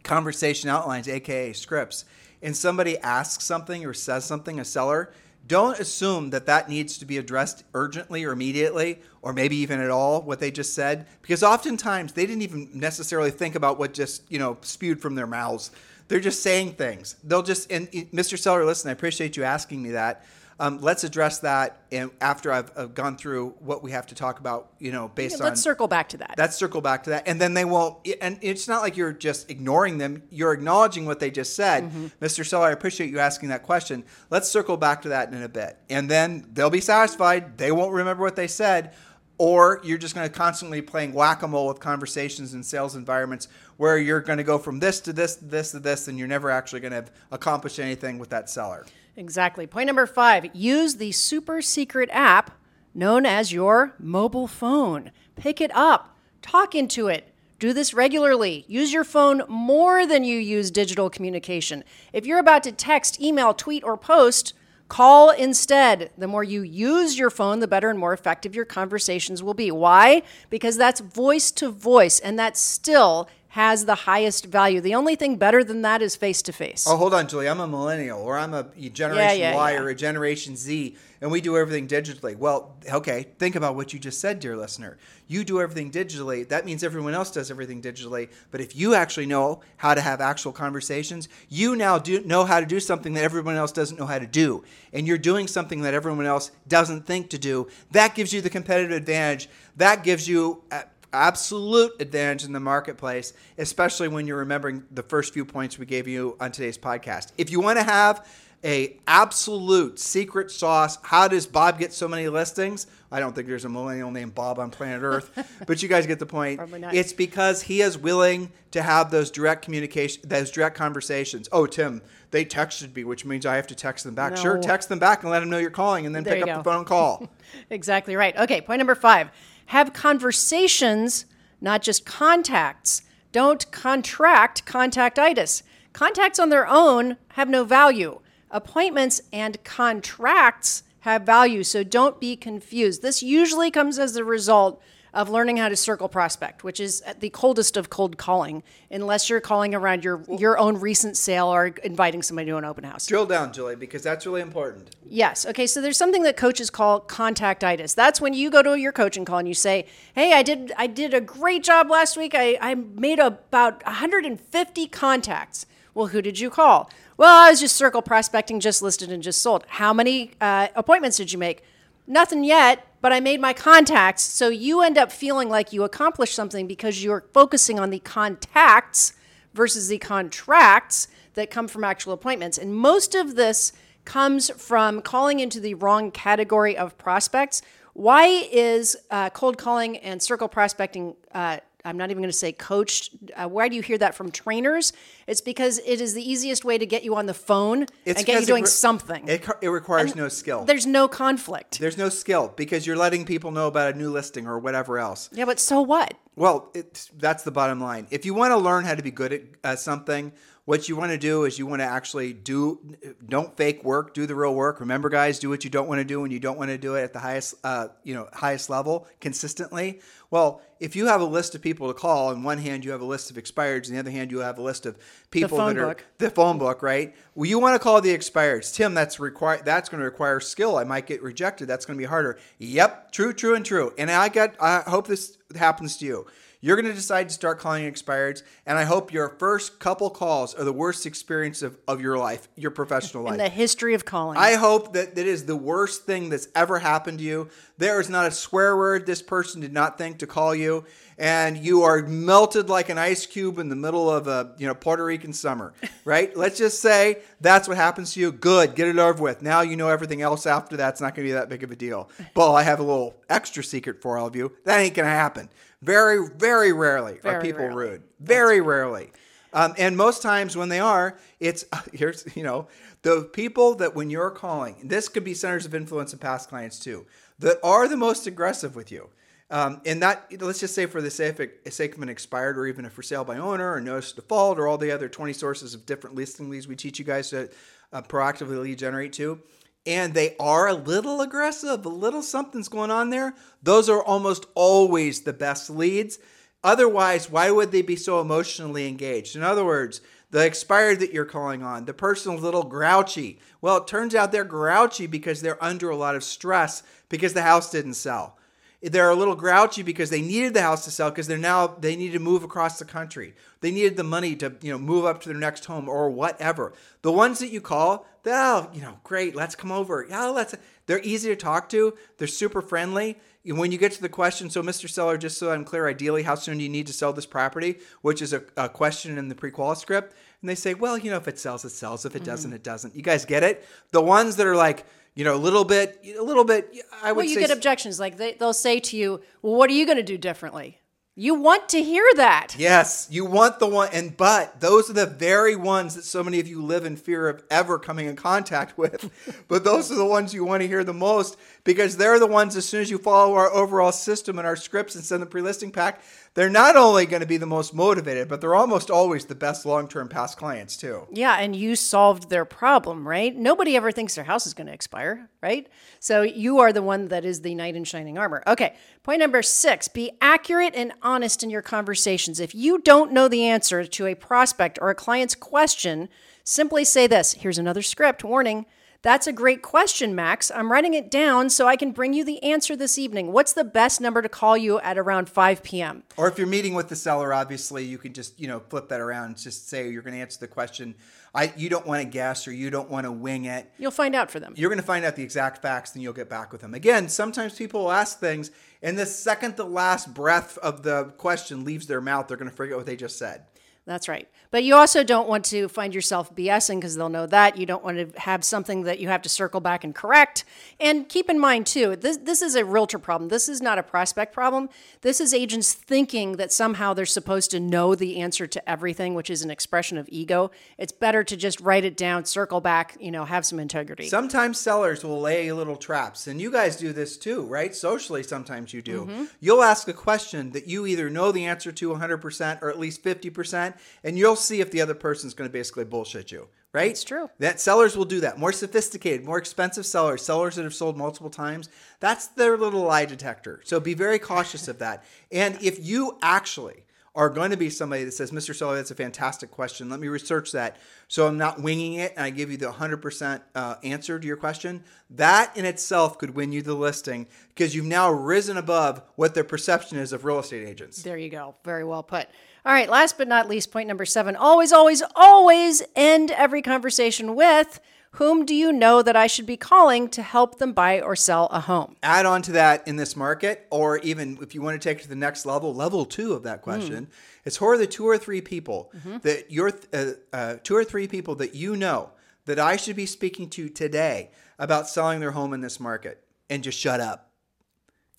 conversation 0.03 0.69
outlines, 0.69 1.07
aka 1.07 1.53
scripts, 1.53 2.05
and 2.41 2.55
somebody 2.55 2.97
asks 2.99 3.43
something 3.43 3.85
or 3.85 3.93
says 3.93 4.25
something, 4.25 4.59
a 4.59 4.65
seller, 4.65 5.11
don't 5.47 5.79
assume 5.79 6.29
that 6.29 6.45
that 6.45 6.69
needs 6.69 6.97
to 6.97 7.05
be 7.05 7.17
addressed 7.17 7.63
urgently 7.73 8.23
or 8.23 8.31
immediately 8.31 8.99
or 9.21 9.33
maybe 9.33 9.57
even 9.57 9.79
at 9.79 9.89
all 9.89 10.21
what 10.21 10.39
they 10.39 10.49
just 10.49 10.73
said 10.73 11.05
because 11.21 11.43
oftentimes 11.43 12.13
they 12.13 12.25
didn't 12.25 12.43
even 12.43 12.69
necessarily 12.73 13.31
think 13.31 13.55
about 13.55 13.77
what 13.77 13.93
just 13.93 14.29
you 14.31 14.39
know 14.39 14.57
spewed 14.61 15.01
from 15.01 15.15
their 15.15 15.27
mouths. 15.27 15.71
They're 16.07 16.19
just 16.19 16.43
saying 16.43 16.73
things. 16.73 17.15
They'll 17.23 17.43
just 17.43 17.71
and 17.71 17.89
mr 17.91 18.37
seller 18.37 18.65
listen 18.65 18.89
i 18.89 18.93
appreciate 18.93 19.35
you 19.35 19.43
asking 19.43 19.81
me 19.81 19.91
that 19.91 20.23
um, 20.59 20.79
let's 20.81 21.03
address 21.03 21.39
that 21.39 21.81
and 21.91 22.11
after 22.21 22.51
I've, 22.51 22.71
I've, 22.77 22.93
gone 22.93 23.17
through 23.17 23.55
what 23.59 23.83
we 23.83 23.91
have 23.91 24.07
to 24.07 24.15
talk 24.15 24.39
about, 24.39 24.73
you 24.79 24.91
know, 24.91 25.09
based 25.09 25.33
yeah, 25.33 25.35
let's 25.35 25.41
on. 25.41 25.47
Let's 25.49 25.61
circle 25.61 25.87
back 25.87 26.09
to 26.09 26.17
that. 26.17 26.35
Let's 26.37 26.55
circle 26.55 26.81
back 26.81 27.03
to 27.03 27.11
that. 27.11 27.27
And 27.27 27.39
then 27.41 27.53
they 27.53 27.65
won't, 27.65 28.07
and 28.21 28.37
it's 28.41 28.67
not 28.67 28.81
like 28.81 28.95
you're 28.95 29.13
just 29.13 29.49
ignoring 29.49 29.97
them. 29.97 30.23
You're 30.29 30.53
acknowledging 30.53 31.05
what 31.05 31.19
they 31.19 31.31
just 31.31 31.55
said. 31.55 31.85
Mm-hmm. 31.85 32.07
Mr. 32.21 32.45
Seller, 32.45 32.67
I 32.67 32.71
appreciate 32.71 33.09
you 33.09 33.19
asking 33.19 33.49
that 33.49 33.63
question. 33.63 34.03
Let's 34.29 34.47
circle 34.47 34.77
back 34.77 35.01
to 35.03 35.09
that 35.09 35.33
in 35.33 35.41
a 35.41 35.49
bit. 35.49 35.77
And 35.89 36.09
then 36.09 36.47
they'll 36.53 36.69
be 36.69 36.81
satisfied. 36.81 37.57
They 37.57 37.71
won't 37.71 37.93
remember 37.93 38.23
what 38.23 38.35
they 38.35 38.47
said. 38.47 38.93
Or 39.39 39.81
you're 39.83 39.97
just 39.97 40.13
going 40.13 40.29
to 40.29 40.33
constantly 40.33 40.81
playing 40.81 41.13
whack 41.13 41.41
a 41.41 41.47
mole 41.47 41.67
with 41.67 41.79
conversations 41.79 42.53
in 42.53 42.61
sales 42.61 42.95
environments 42.95 43.47
where 43.77 43.97
you're 43.97 44.21
going 44.21 44.37
to 44.37 44.43
go 44.43 44.59
from 44.59 44.79
this 44.79 45.01
to 45.01 45.13
this, 45.13 45.35
to 45.37 45.45
this 45.45 45.71
to 45.71 45.79
this, 45.79 46.07
and 46.07 46.19
you're 46.19 46.27
never 46.27 46.51
actually 46.51 46.81
going 46.81 46.93
to 46.93 47.05
accomplish 47.31 47.79
anything 47.79 48.19
with 48.19 48.29
that 48.29 48.49
seller. 48.49 48.85
Exactly. 49.15 49.67
Point 49.67 49.87
number 49.87 50.05
five 50.05 50.47
use 50.53 50.95
the 50.95 51.11
super 51.11 51.61
secret 51.61 52.09
app 52.11 52.57
known 52.95 53.25
as 53.25 53.51
your 53.51 53.95
mobile 53.99 54.47
phone. 54.47 55.11
Pick 55.35 55.61
it 55.61 55.71
up, 55.75 56.17
talk 56.41 56.75
into 56.75 57.07
it. 57.07 57.29
Do 57.59 57.71
this 57.71 57.93
regularly. 57.93 58.65
Use 58.67 58.91
your 58.91 59.05
phone 59.05 59.43
more 59.47 60.05
than 60.05 60.23
you 60.23 60.37
use 60.37 60.69
digital 60.69 61.09
communication. 61.09 61.83
If 62.11 62.25
you're 62.25 62.39
about 62.39 62.63
to 62.63 62.73
text, 62.73 63.21
email, 63.21 63.53
tweet, 63.53 63.85
or 63.85 63.95
post, 63.95 64.53
call 64.89 65.29
instead. 65.29 66.11
The 66.17 66.27
more 66.27 66.43
you 66.43 66.61
use 66.61 67.17
your 67.17 67.29
phone, 67.29 67.61
the 67.61 67.67
better 67.67 67.89
and 67.89 67.97
more 67.97 68.11
effective 68.11 68.53
your 68.53 68.65
conversations 68.65 69.41
will 69.41 69.53
be. 69.53 69.71
Why? 69.71 70.23
Because 70.49 70.77
that's 70.77 70.99
voice 70.99 71.51
to 71.51 71.71
voice, 71.71 72.19
and 72.19 72.37
that's 72.37 72.59
still 72.59 73.29
has 73.53 73.85
the 73.85 73.93
highest 73.93 74.47
value. 74.47 74.81
The 74.81 74.95
only 74.95 75.15
thing 75.15 75.35
better 75.35 75.63
than 75.63 75.83
that 75.83 76.01
is 76.01 76.15
face 76.15 76.41
to 76.41 76.51
face. 76.51 76.87
Oh, 76.89 76.97
hold 76.97 77.13
on, 77.13 77.27
Julie. 77.27 77.47
I'm 77.47 77.59
a 77.59 77.67
millennial, 77.67 78.19
or 78.19 78.35
I'm 78.35 78.51
a 78.55 78.63
Generation 78.63 79.39
Yeah, 79.39 79.51
yeah, 79.51 79.55
Y, 79.55 79.71
yeah. 79.73 79.79
or 79.79 79.89
a 79.89 79.95
Generation 79.95 80.55
Z, 80.55 80.97
and 81.21 81.29
we 81.29 81.39
do 81.39 81.55
everything 81.55 81.87
digitally. 81.87 82.35
Well, 82.35 82.75
okay, 82.91 83.27
think 83.37 83.55
about 83.55 83.75
what 83.75 83.93
you 83.93 83.99
just 83.99 84.19
said, 84.19 84.39
dear 84.39 84.57
listener. 84.57 84.97
You 85.27 85.43
do 85.43 85.61
everything 85.61 85.91
digitally. 85.91 86.49
That 86.49 86.65
means 86.65 86.83
everyone 86.83 87.13
else 87.13 87.29
does 87.29 87.51
everything 87.51 87.79
digitally. 87.79 88.29
But 88.49 88.59
if 88.59 88.75
you 88.75 88.95
actually 88.95 89.27
know 89.27 89.61
how 89.77 89.93
to 89.93 90.01
have 90.01 90.19
actual 90.19 90.51
conversations, 90.51 91.29
you 91.47 91.75
now 91.75 91.99
do 91.99 92.21
know 92.21 92.45
how 92.45 92.59
to 92.59 92.65
do 92.65 92.79
something 92.79 93.13
that 93.13 93.23
everyone 93.23 93.55
else 93.55 93.71
doesn't 93.71 93.99
know 93.99 94.07
how 94.07 94.17
to 94.17 94.25
do, 94.25 94.63
and 94.93 95.05
you're 95.05 95.19
doing 95.19 95.47
something 95.47 95.81
that 95.81 95.93
everyone 95.93 96.25
else 96.25 96.49
doesn't 96.67 97.05
think 97.05 97.29
to 97.29 97.37
do. 97.37 97.67
That 97.91 98.15
gives 98.15 98.33
you 98.33 98.41
the 98.41 98.49
competitive 98.49 98.97
advantage. 98.97 99.47
That 99.77 100.03
gives 100.03 100.27
you. 100.27 100.63
Uh, 100.71 100.81
absolute 101.13 101.93
advantage 102.01 102.43
in 102.43 102.51
the 102.51 102.59
marketplace, 102.59 103.33
especially 103.57 104.07
when 104.07 104.27
you're 104.27 104.37
remembering 104.37 104.83
the 104.91 105.03
first 105.03 105.33
few 105.33 105.45
points 105.45 105.77
we 105.77 105.85
gave 105.85 106.07
you 106.07 106.35
on 106.39 106.51
today's 106.51 106.77
podcast. 106.77 107.31
If 107.37 107.51
you 107.51 107.61
want 107.61 107.77
to 107.79 107.83
have 107.83 108.27
a 108.65 108.97
absolute 109.07 109.99
secret 109.99 110.49
sauce, 110.49 110.97
how 111.03 111.27
does 111.27 111.45
Bob 111.45 111.79
get 111.79 111.91
so 111.91 112.07
many 112.07 112.29
listings? 112.29 112.87
I 113.11 113.19
don't 113.19 113.35
think 113.35 113.47
there's 113.47 113.65
a 113.65 113.69
millennial 113.69 114.09
named 114.09 114.33
Bob 114.33 114.57
on 114.57 114.71
planet 114.71 115.03
Earth, 115.03 115.61
but 115.67 115.83
you 115.83 115.89
guys 115.89 116.07
get 116.07 116.19
the 116.19 116.25
point. 116.25 116.59
It's 116.93 117.13
because 117.13 117.63
he 117.63 117.81
is 117.81 117.97
willing 117.97 118.51
to 118.71 118.81
have 118.81 119.11
those 119.11 119.29
direct 119.29 119.63
communication, 119.63 120.21
those 120.27 120.49
direct 120.49 120.75
conversations. 120.77 121.47
Oh, 121.51 121.67
Tim, 121.67 122.01
they 122.31 122.45
texted 122.45 122.95
me, 122.95 123.03
which 123.03 123.25
means 123.25 123.45
I 123.45 123.55
have 123.57 123.67
to 123.67 123.75
text 123.75 124.05
them 124.05 124.15
back. 124.15 124.37
Sure, 124.37 124.57
text 124.57 124.89
them 124.89 124.97
back 124.97 125.21
and 125.23 125.29
let 125.31 125.41
them 125.41 125.49
know 125.49 125.59
you're 125.59 125.69
calling, 125.69 126.05
and 126.05 126.15
then 126.15 126.23
There 126.23 126.33
pick 126.33 126.43
up 126.43 126.47
go. 126.49 126.57
the 126.57 126.63
phone 126.63 126.85
call. 126.85 127.29
Exactly 127.69 128.15
right. 128.15 128.35
Okay, 128.35 128.61
point 128.61 128.79
number 128.79 128.95
five 128.95 129.29
have 129.67 129.93
conversations, 129.93 131.25
not 131.61 131.81
just 131.81 132.05
contacts. 132.05 133.01
Don't 133.31 133.69
contract 133.71 134.65
contactitis. 134.65 135.63
Contacts 135.93 136.39
on 136.39 136.49
their 136.49 136.67
own 136.67 137.17
have 137.29 137.49
no 137.49 137.63
value. 137.63 138.19
Appointments 138.51 139.21
and 139.31 139.63
contracts 139.63 140.83
have 141.01 141.23
value, 141.23 141.63
so 141.63 141.83
don't 141.83 142.19
be 142.19 142.35
confused. 142.35 143.01
This 143.01 143.23
usually 143.23 143.71
comes 143.71 143.99
as 143.99 144.15
a 144.15 144.23
result 144.23 144.81
of 145.13 145.29
learning 145.29 145.57
how 145.57 145.69
to 145.69 145.75
circle 145.75 146.09
prospect, 146.09 146.63
which 146.63 146.79
is 146.79 147.03
the 147.19 147.29
coldest 147.29 147.77
of 147.77 147.89
cold 147.89 148.17
calling, 148.17 148.63
unless 148.89 149.29
you're 149.29 149.41
calling 149.41 149.75
around 149.75 150.03
your 150.03 150.23
your 150.27 150.57
own 150.57 150.79
recent 150.79 151.15
sale 151.15 151.47
or 151.47 151.67
inviting 151.83 152.21
somebody 152.21 152.49
to 152.49 152.57
an 152.57 152.65
open 152.65 152.83
house. 152.83 153.05
Drill 153.05 153.25
down, 153.25 153.53
Julie, 153.53 153.75
because 153.75 154.01
that's 154.01 154.25
really 154.25 154.41
important. 154.41 154.95
Yes. 155.07 155.45
Okay. 155.45 155.67
So 155.67 155.81
there's 155.81 155.97
something 155.97 156.23
that 156.23 156.37
coaches 156.37 156.69
call 156.69 157.01
contactitis. 157.01 157.93
That's 157.93 158.19
when 158.19 158.33
you 158.33 158.49
go 158.49 158.63
to 158.63 158.75
your 158.75 158.91
coaching 158.91 159.25
call 159.25 159.37
and 159.37 159.47
you 159.47 159.53
say, 159.53 159.85
"Hey, 160.15 160.33
I 160.33 160.41
did 160.41 160.73
I 160.77 160.87
did 160.87 161.13
a 161.13 161.21
great 161.21 161.63
job 161.63 161.89
last 161.89 162.17
week. 162.17 162.33
I, 162.35 162.57
I 162.59 162.75
made 162.75 163.19
about 163.19 163.85
150 163.85 164.87
contacts." 164.87 165.65
Well, 165.93 166.07
who 166.07 166.23
did 166.23 166.39
you 166.39 166.49
call? 166.49 166.89
Well, 167.17 167.45
I 167.45 167.51
was 167.51 167.59
just 167.59 167.75
circle 167.75 168.01
prospecting, 168.01 168.59
just 168.59 168.81
listed 168.81 169.11
and 169.11 169.21
just 169.21 169.41
sold. 169.41 169.63
How 169.67 169.93
many 169.93 170.31
uh, 170.41 170.69
appointments 170.75 171.17
did 171.17 171.31
you 171.31 171.37
make? 171.37 171.63
Nothing 172.07 172.43
yet, 172.43 172.85
but 173.03 173.11
I 173.11 173.19
made 173.19 173.41
my 173.41 173.51
contacts. 173.51 174.23
So 174.23 174.47
you 174.47 174.81
end 174.81 174.97
up 174.97 175.11
feeling 175.11 175.49
like 175.49 175.73
you 175.73 175.83
accomplished 175.83 176.33
something 176.33 176.67
because 176.67 177.03
you're 177.03 177.25
focusing 177.33 177.77
on 177.77 177.89
the 177.89 177.99
contacts 177.99 179.11
versus 179.53 179.89
the 179.89 179.97
contracts 179.97 181.09
that 181.33 181.51
come 181.51 181.67
from 181.67 181.83
actual 181.83 182.13
appointments. 182.13 182.57
And 182.57 182.73
most 182.73 183.13
of 183.13 183.35
this 183.35 183.73
comes 184.05 184.49
from 184.51 185.01
calling 185.01 185.41
into 185.41 185.59
the 185.59 185.73
wrong 185.73 186.11
category 186.11 186.77
of 186.77 186.97
prospects. 186.97 187.61
Why 187.91 188.47
is 188.49 188.95
uh, 189.11 189.31
cold 189.31 189.57
calling 189.57 189.97
and 189.97 190.23
circle 190.23 190.47
prospecting? 190.47 191.17
Uh, 191.33 191.57
I'm 191.85 191.97
not 191.97 192.11
even 192.11 192.21
going 192.21 192.29
to 192.29 192.37
say 192.37 192.51
coached. 192.51 193.15
Uh, 193.35 193.47
why 193.47 193.67
do 193.67 193.75
you 193.75 193.81
hear 193.81 193.97
that 193.97 194.15
from 194.15 194.31
trainers? 194.31 194.93
It's 195.27 195.41
because 195.41 195.79
it 195.79 195.99
is 195.99 196.13
the 196.13 196.27
easiest 196.29 196.63
way 196.63 196.77
to 196.77 196.85
get 196.85 197.03
you 197.03 197.15
on 197.15 197.25
the 197.25 197.33
phone 197.33 197.81
and 197.81 197.89
get 198.05 198.19
you 198.19 198.25
because 198.25 198.43
it 198.43 198.47
doing 198.47 198.63
re- 198.63 198.69
something. 198.69 199.27
It, 199.27 199.45
it 199.61 199.67
requires 199.67 200.15
no 200.15 200.29
skill. 200.29 200.63
There's 200.63 200.85
no 200.85 201.07
conflict. 201.07 201.79
There's 201.79 201.97
no 201.97 202.09
skill 202.09 202.53
because 202.55 202.87
you're 202.87 202.95
letting 202.95 203.25
people 203.25 203.51
know 203.51 203.67
about 203.67 203.95
a 203.95 203.97
new 203.97 204.11
listing 204.11 204.47
or 204.47 204.59
whatever 204.59 204.97
else. 204.97 205.29
yeah, 205.33 205.45
but 205.45 205.59
so 205.59 205.81
what? 205.81 206.13
Well, 206.35 206.71
it's, 206.73 207.11
that's 207.17 207.43
the 207.43 207.51
bottom 207.51 207.79
line. 207.79 208.07
If 208.09 208.25
you 208.25 208.33
want 208.33 208.51
to 208.51 208.57
learn 208.57 208.85
how 208.85 208.95
to 208.95 209.03
be 209.03 209.11
good 209.11 209.33
at 209.33 209.41
uh, 209.63 209.75
something, 209.75 210.31
what 210.65 210.87
you 210.87 210.95
want 210.95 211.11
to 211.11 211.17
do 211.17 211.43
is 211.43 211.59
you 211.59 211.65
want 211.65 211.81
to 211.81 211.85
actually 211.85 212.31
do, 212.31 212.79
don't 213.27 213.55
fake 213.57 213.83
work, 213.83 214.13
do 214.13 214.25
the 214.25 214.33
real 214.33 214.55
work. 214.55 214.79
Remember, 214.79 215.09
guys, 215.09 215.37
do 215.39 215.49
what 215.49 215.65
you 215.65 215.69
don't 215.69 215.89
want 215.89 215.99
to 215.99 216.05
do 216.05 216.21
when 216.21 216.31
you 216.31 216.39
don't 216.39 216.57
want 216.57 216.69
to 216.69 216.77
do 216.77 216.95
it 216.95 217.03
at 217.03 217.11
the 217.11 217.19
highest, 217.19 217.55
uh, 217.65 217.89
you 218.03 218.13
know, 218.13 218.29
highest 218.31 218.69
level 218.69 219.05
consistently. 219.19 219.99
Well, 220.31 220.61
if 220.79 220.95
you 220.95 221.07
have 221.07 221.19
a 221.19 221.25
list 221.25 221.53
of 221.53 221.61
people 221.61 221.89
to 221.89 221.93
call, 221.93 222.29
on 222.29 222.43
one 222.43 222.59
hand 222.59 222.85
you 222.85 222.91
have 222.91 223.01
a 223.01 223.05
list 223.05 223.29
of 223.29 223.35
expireds, 223.35 223.87
on 223.87 223.93
the 223.93 223.99
other 223.99 224.09
hand 224.09 224.31
you 224.31 224.39
have 224.39 224.57
a 224.57 224.61
list 224.61 224.85
of 224.85 224.97
people 225.31 225.57
that 225.57 225.77
are 225.77 225.87
book. 225.87 226.05
the 226.17 226.29
phone 226.29 226.57
book, 226.57 226.81
right? 226.81 227.13
Well, 227.35 227.49
you 227.49 227.59
want 227.59 227.75
to 227.75 227.79
call 227.79 227.99
the 227.99 228.15
expireds. 228.17 228.73
Tim, 228.73 228.93
that's 228.93 229.19
require 229.19 229.61
that's 229.63 229.89
going 229.89 229.99
to 229.99 230.05
require 230.05 230.39
skill. 230.39 230.77
I 230.77 230.85
might 230.85 231.07
get 231.07 231.21
rejected. 231.21 231.67
That's 231.67 231.85
going 231.85 231.97
to 231.97 232.01
be 232.01 232.07
harder. 232.07 232.39
Yep, 232.59 233.11
true, 233.11 233.33
true, 233.33 233.55
and 233.55 233.65
true. 233.65 233.93
And 233.97 234.09
I 234.09 234.29
got. 234.29 234.55
I 234.61 234.81
hope 234.87 235.07
this 235.07 235.37
happens 235.55 235.97
to 235.97 236.05
you. 236.05 236.25
You're 236.63 236.77
going 236.77 236.87
to 236.87 236.93
decide 236.93 237.27
to 237.27 237.33
start 237.33 237.59
calling 237.59 237.91
expireds, 237.91 238.41
and 238.65 238.77
I 238.77 238.85
hope 238.85 239.11
your 239.11 239.27
first 239.37 239.81
couple 239.81 240.09
calls 240.09 240.55
are 240.55 240.63
the 240.63 240.71
worst 240.71 241.05
experience 241.05 241.61
of, 241.61 241.77
of 241.89 241.99
your 241.99 242.17
life, 242.17 242.47
your 242.55 242.71
professional 242.71 243.23
life. 243.23 243.33
In 243.33 243.39
the 243.39 243.49
history 243.49 243.95
of 243.95 244.05
calling. 244.05 244.37
I 244.37 244.53
hope 244.53 244.93
that 244.93 245.15
that 245.15 245.25
is 245.25 245.45
the 245.45 245.57
worst 245.57 246.05
thing 246.05 246.29
that's 246.29 246.47
ever 246.55 246.79
happened 246.79 247.17
to 247.17 247.25
you. 247.25 247.49
There 247.77 247.99
is 247.99 248.09
not 248.09 248.27
a 248.27 248.31
swear 248.31 248.77
word 248.77 249.05
this 249.05 249.21
person 249.21 249.59
did 249.59 249.73
not 249.73 249.97
think 249.97 250.19
to 250.19 250.27
call 250.27 250.55
you, 250.55 250.85
and 251.17 251.57
you 251.57 251.83
are 251.83 252.01
melted 252.03 252.69
like 252.69 252.87
an 252.87 252.97
ice 252.97 253.25
cube 253.25 253.59
in 253.59 253.67
the 253.67 253.75
middle 253.75 254.09
of 254.09 254.29
a 254.29 254.55
you 254.57 254.65
know 254.65 254.73
Puerto 254.73 255.03
Rican 255.03 255.33
summer, 255.33 255.73
right? 256.05 256.33
Let's 256.37 256.57
just 256.57 256.81
say 256.81 257.23
that's 257.41 257.67
what 257.67 257.75
happens 257.75 258.13
to 258.13 258.21
you. 258.21 258.31
Good, 258.31 258.75
get 258.75 258.87
it 258.87 258.97
over 258.97 259.21
with. 259.21 259.41
Now 259.41 259.61
you 259.61 259.75
know 259.75 259.89
everything 259.89 260.21
else 260.21 260.45
after 260.45 260.77
that's 260.77 261.01
not 261.01 261.13
going 261.13 261.27
to 261.27 261.33
be 261.33 261.33
that 261.33 261.49
big 261.49 261.63
of 261.63 261.71
a 261.71 261.75
deal. 261.75 262.09
But 262.33 262.53
I 262.53 262.63
have 262.63 262.79
a 262.79 262.83
little 262.83 263.15
extra 263.29 263.63
secret 263.63 264.01
for 264.01 264.17
all 264.17 264.27
of 264.27 264.35
you. 264.35 264.53
That 264.63 264.79
ain't 264.79 264.95
going 264.95 265.05
to 265.05 265.11
happen. 265.11 265.49
Very, 265.83 266.29
very 266.29 266.71
rarely 266.71 267.19
are 267.25 267.41
people 267.41 267.65
rarely. 267.65 267.75
rude. 267.75 268.03
Very 268.19 268.61
rarely. 268.61 269.11
Um, 269.51 269.75
and 269.77 269.97
most 269.97 270.21
times 270.21 270.55
when 270.55 270.69
they 270.69 270.79
are, 270.79 271.17
it's 271.39 271.65
here's 271.93 272.25
you 272.35 272.43
know 272.43 272.67
the 273.01 273.29
people 273.33 273.75
that 273.75 273.93
when 273.93 274.09
you're 274.09 274.31
calling, 274.31 274.77
this 274.83 275.09
could 275.09 275.23
be 275.23 275.33
centers 275.33 275.65
of 275.65 275.75
influence 275.75 276.13
and 276.13 276.21
past 276.21 276.49
clients 276.49 276.79
too, 276.79 277.05
that 277.39 277.57
are 277.63 277.87
the 277.87 277.97
most 277.97 278.25
aggressive 278.27 278.75
with 278.75 278.91
you. 278.91 279.09
Um, 279.51 279.81
and 279.85 280.01
that 280.01 280.31
let's 280.39 280.61
just 280.61 280.73
say 280.73 280.85
for 280.85 281.01
the 281.01 281.11
sake 281.11 281.39
of, 281.39 281.73
sake 281.73 281.95
of 281.95 282.01
an 282.01 282.09
expired 282.09 282.57
or 282.57 282.65
even 282.65 282.85
a 282.85 282.89
for 282.89 283.03
sale 283.03 283.25
by 283.25 283.37
owner 283.37 283.73
or 283.73 283.81
notice 283.81 284.11
of 284.11 284.15
default 284.15 284.57
or 284.57 284.67
all 284.67 284.77
the 284.77 284.89
other 284.89 285.09
20 285.09 285.33
sources 285.33 285.73
of 285.73 285.85
different 285.85 286.15
listing 286.15 286.49
leads 286.49 286.67
we 286.67 286.75
teach 286.75 286.97
you 286.97 287.05
guys 287.05 287.29
to 287.29 287.49
uh, 287.91 288.01
proactively 288.01 288.59
lead 288.59 288.79
generate 288.79 289.13
to, 289.13 289.39
and 289.85 290.13
they 290.13 290.35
are 290.39 290.67
a 290.67 290.73
little 290.73 291.21
aggressive, 291.21 291.85
a 291.85 291.89
little 291.89 292.21
something's 292.21 292.69
going 292.69 292.91
on 292.91 293.09
there. 293.09 293.33
Those 293.61 293.89
are 293.89 294.03
almost 294.03 294.45
always 294.55 295.21
the 295.21 295.33
best 295.33 295.69
leads. 295.69 296.19
Otherwise, 296.63 297.29
why 297.29 297.51
would 297.51 297.71
they 297.71 297.81
be 297.81 297.95
so 297.95 298.21
emotionally 298.21 298.87
engaged? 298.87 299.35
In 299.35 299.43
other 299.43 299.65
words, 299.65 299.99
the 300.31 300.45
expired 300.45 300.99
that 300.99 301.13
you're 301.13 301.25
calling 301.25 301.61
on, 301.61 301.85
the 301.85 301.93
person's 301.93 302.41
a 302.41 302.43
little 302.43 302.63
grouchy. 302.63 303.39
Well, 303.61 303.77
it 303.77 303.87
turns 303.87 304.15
out 304.15 304.31
they're 304.31 304.45
grouchy 304.45 305.05
because 305.05 305.41
they're 305.41 305.63
under 305.63 305.89
a 305.89 305.95
lot 305.95 306.15
of 306.15 306.23
stress 306.23 306.81
because 307.09 307.33
the 307.33 307.43
house 307.43 307.69
didn't 307.69 307.95
sell. 307.95 308.37
They're 308.83 309.09
a 309.09 309.15
little 309.15 309.35
grouchy 309.35 309.81
because 309.81 310.09
they 310.09 310.21
needed 310.21 310.53
the 310.53 310.61
house 310.61 310.83
to 310.83 310.91
sell 310.91 311.09
because 311.09 311.27
they're 311.27 311.37
now 311.37 311.67
they 311.67 311.95
need 311.95 312.11
to 312.11 312.19
move 312.19 312.43
across 312.43 312.79
the 312.79 312.85
country. 312.85 313.33
They 313.61 313.71
needed 313.71 313.95
the 313.95 314.03
money 314.03 314.35
to 314.37 314.53
you 314.61 314.71
know 314.71 314.77
move 314.77 315.05
up 315.05 315.21
to 315.21 315.29
their 315.29 315.37
next 315.37 315.65
home 315.65 315.87
or 315.87 316.09
whatever. 316.09 316.73
The 317.01 317.11
ones 317.11 317.39
that 317.39 317.49
you 317.49 317.61
call, 317.61 318.05
they're 318.23 318.35
oh 318.35 318.69
you 318.73 318.81
know 318.81 318.99
great, 319.03 319.35
let's 319.35 319.55
come 319.55 319.71
over. 319.71 320.05
Yeah, 320.09 320.25
let's. 320.25 320.55
They're 320.85 321.01
easy 321.01 321.29
to 321.29 321.35
talk 321.37 321.69
to. 321.69 321.93
They're 322.17 322.27
super 322.27 322.61
friendly. 322.61 323.17
And 323.45 323.57
when 323.57 323.71
you 323.71 323.77
get 323.77 323.91
to 323.93 324.01
the 324.01 324.09
question, 324.09 324.49
so 324.49 324.61
Mr. 324.61 324.89
Seller, 324.89 325.17
just 325.17 325.37
so 325.37 325.51
I'm 325.51 325.65
clear, 325.65 325.87
ideally, 325.87 326.23
how 326.23 326.35
soon 326.35 326.57
do 326.57 326.63
you 326.63 326.69
need 326.69 326.87
to 326.87 326.93
sell 326.93 327.13
this 327.13 327.25
property? 327.25 327.79
Which 328.01 328.21
is 328.21 328.33
a, 328.33 328.43
a 328.55 328.69
question 328.69 329.17
in 329.17 329.27
the 329.27 329.35
pre-qual 329.35 329.75
script, 329.75 330.13
and 330.41 330.49
they 330.49 330.55
say, 330.55 330.73
well, 330.73 330.97
you 330.97 331.09
know, 331.11 331.17
if 331.17 331.27
it 331.27 331.39
sells, 331.39 331.63
it 331.63 331.69
sells. 331.69 332.05
If 332.05 332.15
it 332.15 332.19
mm-hmm. 332.19 332.25
doesn't, 332.25 332.53
it 332.53 332.63
doesn't. 332.63 332.95
You 332.95 333.01
guys 333.01 333.25
get 333.25 333.43
it? 333.43 333.65
The 333.91 334.01
ones 334.01 334.37
that 334.37 334.47
are 334.47 334.55
like, 334.55 334.85
you 335.15 335.23
know, 335.23 335.35
a 335.35 335.37
little 335.37 335.63
bit, 335.63 336.03
a 336.17 336.23
little 336.23 336.43
bit. 336.43 336.73
I 337.01 337.11
would 337.11 337.17
well, 337.17 337.25
you 337.25 337.39
get 337.39 337.51
objections. 337.51 337.99
Like 337.99 338.17
they, 338.17 338.33
they'll 338.33 338.53
say 338.53 338.79
to 338.79 338.97
you, 338.97 339.21
well, 339.41 339.55
what 339.55 339.69
are 339.69 339.73
you 339.73 339.85
going 339.85 339.97
to 339.97 340.03
do 340.03 340.17
differently? 340.17 340.79
You 341.15 341.35
want 341.35 341.69
to 341.69 341.83
hear 341.83 342.03
that. 342.15 342.55
Yes, 342.57 343.07
you 343.11 343.23
want 343.23 343.59
the 343.59 343.67
one, 343.67 343.89
and 343.93 344.17
but 344.17 344.59
those 344.61 344.89
are 344.89 344.93
the 344.93 345.05
very 345.05 345.55
ones 345.55 345.93
that 345.93 346.05
so 346.05 346.23
many 346.23 346.39
of 346.39 346.47
you 346.47 346.59
live 346.63 346.85
in 346.85 346.95
fear 346.95 347.29
of 347.29 347.43
ever 347.51 347.77
coming 347.77 348.07
in 348.07 348.15
contact 348.15 348.77
with. 348.79 349.11
but 349.47 349.63
those 349.63 349.91
are 349.91 349.95
the 349.95 350.05
ones 350.05 350.33
you 350.33 350.43
want 350.43 350.61
to 350.61 350.67
hear 350.67 350.83
the 350.83 350.93
most 350.93 351.37
because 351.63 351.95
they're 351.95 352.19
the 352.19 352.27
ones, 352.27 352.55
as 352.55 352.65
soon 352.65 352.81
as 352.81 352.89
you 352.89 352.97
follow 352.97 353.35
our 353.35 353.51
overall 353.51 353.91
system 353.91 354.37
and 354.37 354.45
our 354.45 354.55
scripts 354.55 354.95
and 354.95 355.03
send 355.03 355.21
the 355.21 355.25
pre 355.25 355.41
listing 355.41 355.71
pack, 355.71 356.01
they're 356.33 356.49
not 356.49 356.75
only 356.75 357.05
going 357.05 357.21
to 357.21 357.27
be 357.27 357.37
the 357.37 357.45
most 357.45 357.73
motivated, 357.73 358.27
but 358.27 358.41
they're 358.41 358.55
almost 358.55 358.89
always 358.89 359.25
the 359.25 359.35
best 359.35 359.65
long 359.65 359.87
term 359.87 360.09
past 360.09 360.37
clients, 360.37 360.75
too. 360.75 361.07
Yeah, 361.11 361.37
and 361.39 361.55
you 361.55 361.75
solved 361.75 362.29
their 362.29 362.43
problem, 362.43 363.07
right? 363.07 363.35
Nobody 363.35 363.77
ever 363.77 363.91
thinks 363.91 364.15
their 364.15 364.25
house 364.25 364.45
is 364.45 364.53
going 364.53 364.67
to 364.67 364.73
expire, 364.73 365.29
right? 365.41 365.67
So 365.99 366.21
you 366.21 366.59
are 366.59 366.73
the 366.73 366.81
one 366.81 367.07
that 367.09 367.23
is 367.23 367.41
the 367.41 367.55
knight 367.55 367.75
in 367.75 367.85
shining 367.85 368.17
armor. 368.17 368.43
Okay, 368.47 368.75
point 369.03 369.19
number 369.19 369.41
six 369.41 369.87
be 369.87 370.11
accurate 370.21 370.73
and 370.75 370.91
honest 371.01 371.43
in 371.43 371.49
your 371.49 371.61
conversations. 371.61 372.39
If 372.39 372.53
you 372.53 372.79
don't 372.79 373.13
know 373.13 373.27
the 373.27 373.45
answer 373.45 373.85
to 373.85 374.07
a 374.07 374.15
prospect 374.15 374.79
or 374.81 374.89
a 374.89 374.95
client's 374.95 375.35
question, 375.35 376.09
simply 376.43 376.83
say 376.83 377.07
this 377.07 377.33
here's 377.33 377.57
another 377.57 377.81
script 377.81 378.23
warning. 378.23 378.65
That's 379.03 379.27
a 379.27 379.33
great 379.33 379.61
question, 379.61 380.15
Max. 380.15 380.49
I'm 380.49 380.71
writing 380.71 380.93
it 380.93 381.11
down 381.11 381.49
so 381.49 381.67
I 381.67 381.75
can 381.75 381.91
bring 381.91 382.13
you 382.13 382.23
the 382.23 382.41
answer 382.41 382.73
this 382.73 382.97
evening. 382.97 383.33
What's 383.33 383.51
the 383.51 383.65
best 383.65 383.99
number 383.99 384.21
to 384.21 384.29
call 384.29 384.55
you 384.55 384.79
at 384.79 384.97
around 384.97 385.27
5 385.27 385.61
p.m.? 385.61 386.03
Or 386.15 386.29
if 386.29 386.37
you're 386.37 386.47
meeting 386.47 386.73
with 386.73 386.87
the 386.87 386.95
seller, 386.95 387.33
obviously 387.33 387.83
you 387.83 387.97
can 387.97 388.13
just, 388.13 388.39
you 388.39 388.47
know, 388.47 388.61
flip 388.61 388.87
that 388.87 389.01
around 389.01 389.25
and 389.25 389.37
just 389.37 389.67
say 389.67 389.89
you're 389.89 390.03
going 390.03 390.13
to 390.13 390.21
answer 390.21 390.39
the 390.39 390.47
question. 390.47 390.95
I 391.35 391.51
you 391.57 391.67
don't 391.67 391.85
want 391.85 392.01
to 392.01 392.07
guess 392.07 392.47
or 392.47 392.53
you 392.53 392.69
don't 392.69 392.89
want 392.89 393.03
to 393.03 393.11
wing 393.11 393.43
it. 393.43 393.69
You'll 393.77 393.91
find 393.91 394.15
out 394.15 394.31
for 394.31 394.39
them. 394.39 394.53
You're 394.55 394.69
going 394.69 394.79
to 394.79 394.85
find 394.85 395.03
out 395.03 395.17
the 395.17 395.23
exact 395.23 395.61
facts, 395.61 395.91
then 395.91 396.01
you'll 396.01 396.13
get 396.13 396.29
back 396.29 396.53
with 396.53 396.61
them. 396.61 396.73
Again, 396.73 397.09
sometimes 397.09 397.57
people 397.57 397.83
will 397.83 397.91
ask 397.91 398.19
things, 398.19 398.51
and 398.81 398.97
the 398.97 399.05
second 399.05 399.57
the 399.57 399.65
last 399.65 400.13
breath 400.13 400.57
of 400.59 400.83
the 400.83 401.05
question 401.17 401.65
leaves 401.65 401.87
their 401.87 401.99
mouth, 401.99 402.29
they're 402.29 402.37
going 402.37 402.49
to 402.49 402.55
forget 402.55 402.77
what 402.77 402.85
they 402.85 402.95
just 402.95 403.17
said. 403.17 403.43
That's 403.85 404.07
right. 404.07 404.29
But 404.49 404.63
you 404.63 404.75
also 404.75 405.03
don't 405.03 405.27
want 405.27 405.43
to 405.45 405.67
find 405.67 405.93
yourself 405.93 406.33
BSing 406.33 406.75
because 406.75 406.95
they'll 406.95 407.09
know 407.09 407.25
that. 407.25 407.57
You 407.57 407.65
don't 407.65 407.83
want 407.83 407.97
to 407.97 408.19
have 408.19 408.45
something 408.45 408.83
that 408.83 408.99
you 408.99 409.09
have 409.09 409.21
to 409.23 409.29
circle 409.29 409.59
back 409.59 409.83
and 409.83 409.93
correct. 409.93 410.45
And 410.79 411.09
keep 411.09 411.29
in 411.29 411.37
mind, 411.37 411.65
too, 411.65 411.97
this, 411.97 412.17
this 412.17 412.41
is 412.41 412.55
a 412.55 412.63
realtor 412.63 412.99
problem. 412.99 413.29
This 413.29 413.49
is 413.49 413.61
not 413.61 413.79
a 413.79 413.83
prospect 413.83 414.31
problem. 414.31 414.69
This 415.01 415.19
is 415.19 415.33
agents 415.33 415.73
thinking 415.73 416.33
that 416.33 416.53
somehow 416.53 416.93
they're 416.93 417.05
supposed 417.05 417.51
to 417.51 417.59
know 417.59 417.93
the 417.93 418.21
answer 418.21 418.47
to 418.47 418.69
everything, 418.69 419.15
which 419.15 419.29
is 419.29 419.41
an 419.41 419.49
expression 419.49 419.97
of 419.97 420.07
ego. 420.09 420.51
It's 420.77 420.93
better 420.93 421.23
to 421.25 421.35
just 421.35 421.59
write 421.59 421.83
it 421.83 421.97
down, 421.97 422.23
circle 422.23 422.61
back, 422.61 422.95
you 423.01 423.11
know, 423.11 423.25
have 423.25 423.45
some 423.45 423.59
integrity. 423.59 424.07
Sometimes 424.07 424.59
sellers 424.59 425.03
will 425.03 425.19
lay 425.19 425.51
little 425.51 425.75
traps, 425.75 426.27
and 426.27 426.39
you 426.39 426.51
guys 426.51 426.77
do 426.77 426.93
this 426.93 427.17
too, 427.17 427.41
right? 427.41 427.75
Socially, 427.75 428.23
sometimes 428.23 428.71
you 428.71 428.81
do. 428.81 429.05
Mm-hmm. 429.05 429.25
You'll 429.41 429.63
ask 429.63 429.87
a 429.89 429.93
question 429.93 430.51
that 430.51 430.67
you 430.67 430.85
either 430.85 431.09
know 431.09 431.31
the 431.31 431.45
answer 431.45 431.71
to 431.71 431.89
100% 431.89 432.61
or 432.61 432.69
at 432.69 432.79
least 432.79 433.03
50% 433.03 433.72
and 434.03 434.17
you'll 434.17 434.35
see 434.35 434.61
if 434.61 434.71
the 434.71 434.81
other 434.81 434.93
person's 434.93 435.33
going 435.33 435.49
to 435.49 435.53
basically 435.53 435.85
bullshit 435.85 436.31
you, 436.31 436.47
right? 436.71 436.91
It's 436.91 437.03
true. 437.03 437.29
That 437.39 437.59
sellers 437.59 437.95
will 437.95 438.05
do 438.05 438.19
that. 438.21 438.37
More 438.37 438.51
sophisticated, 438.51 439.25
more 439.25 439.37
expensive 439.37 439.85
sellers, 439.85 440.23
sellers 440.23 440.55
that 440.55 440.63
have 440.63 440.73
sold 440.73 440.97
multiple 440.97 441.29
times, 441.29 441.69
that's 441.99 442.27
their 442.27 442.57
little 442.57 442.83
lie 442.83 443.05
detector. 443.05 443.61
So 443.63 443.79
be 443.79 443.93
very 443.93 444.19
cautious 444.19 444.67
of 444.67 444.79
that. 444.79 445.03
And 445.31 445.57
if 445.63 445.83
you 445.83 446.19
actually 446.21 446.83
are 447.15 447.29
going 447.29 447.51
to 447.51 447.57
be 447.57 447.69
somebody 447.69 448.03
that 448.03 448.11
says, 448.11 448.31
Mr. 448.31 448.55
Seller, 448.55 448.75
that's 448.75 448.89
a 448.89 448.95
fantastic 448.95 449.51
question. 449.51 449.89
Let 449.89 449.99
me 449.99 450.07
research 450.07 450.51
that. 450.53 450.77
So 451.07 451.27
I'm 451.27 451.37
not 451.37 451.61
winging 451.61 451.93
it 451.93 452.13
and 452.15 452.25
I 452.25 452.31
give 452.31 452.49
you 452.49 452.57
the 452.57 452.71
100% 452.71 453.41
uh, 453.53 453.75
answer 453.83 454.19
to 454.19 454.27
your 454.27 454.37
question. 454.37 454.83
That 455.11 455.55
in 455.55 455.65
itself 455.65 456.17
could 456.17 456.33
win 456.33 456.51
you 456.51 456.63
the 456.63 456.73
listing 456.73 457.27
because 457.49 457.75
you've 457.75 457.85
now 457.85 458.11
risen 458.11 458.57
above 458.57 459.03
what 459.15 459.35
their 459.35 459.43
perception 459.43 459.99
is 459.99 460.11
of 460.11 460.25
real 460.25 460.39
estate 460.39 460.67
agents. 460.67 461.03
There 461.03 461.17
you 461.17 461.29
go. 461.29 461.53
Very 461.63 461.83
well 461.83 462.01
put. 462.01 462.27
All 462.65 462.71
right, 462.71 462.89
last 462.89 463.17
but 463.17 463.27
not 463.27 463.49
least, 463.49 463.71
point 463.71 463.87
number 463.87 464.05
seven 464.05 464.35
always, 464.35 464.71
always, 464.71 465.03
always 465.15 465.83
end 465.95 466.31
every 466.31 466.61
conversation 466.61 467.35
with 467.35 467.81
whom 468.13 468.45
do 468.45 468.53
you 468.53 468.71
know 468.71 469.01
that 469.01 469.15
I 469.15 469.27
should 469.27 469.47
be 469.47 469.57
calling 469.57 470.07
to 470.09 470.21
help 470.21 470.59
them 470.59 470.71
buy 470.71 471.01
or 471.01 471.15
sell 471.15 471.47
a 471.47 471.59
home? 471.59 471.95
Add 472.03 472.25
on 472.25 472.41
to 472.43 472.51
that 472.53 472.87
in 472.87 472.95
this 472.95 473.15
market, 473.15 473.65
or 473.71 473.97
even 473.99 474.37
if 474.41 474.53
you 474.53 474.61
want 474.61 474.79
to 474.79 474.89
take 474.89 474.99
it 474.99 475.03
to 475.03 475.09
the 475.09 475.15
next 475.15 475.45
level, 475.45 475.73
level 475.73 476.05
two 476.05 476.33
of 476.33 476.43
that 476.43 476.61
question, 476.61 477.07
mm. 477.07 477.09
it's 477.43 477.57
who 477.57 477.65
are 477.65 477.77
the 477.77 477.87
two 477.87 478.07
or 478.07 478.17
three 478.17 478.39
people 478.39 478.91
mm-hmm. 478.95 479.17
that 479.23 479.51
you're, 479.51 479.71
uh, 479.91 480.11
uh, 480.31 480.55
two 480.63 480.75
or 480.75 480.83
three 480.83 481.07
people 481.07 481.35
that 481.35 481.55
you 481.55 481.75
know 481.75 482.11
that 482.45 482.59
I 482.59 482.75
should 482.75 482.95
be 482.95 483.07
speaking 483.07 483.49
to 483.51 483.67
today 483.67 484.29
about 484.59 484.87
selling 484.87 485.19
their 485.19 485.31
home 485.31 485.53
in 485.53 485.61
this 485.61 485.79
market, 485.79 486.23
and 486.49 486.63
just 486.63 486.79
shut 486.79 486.99
up 486.99 487.31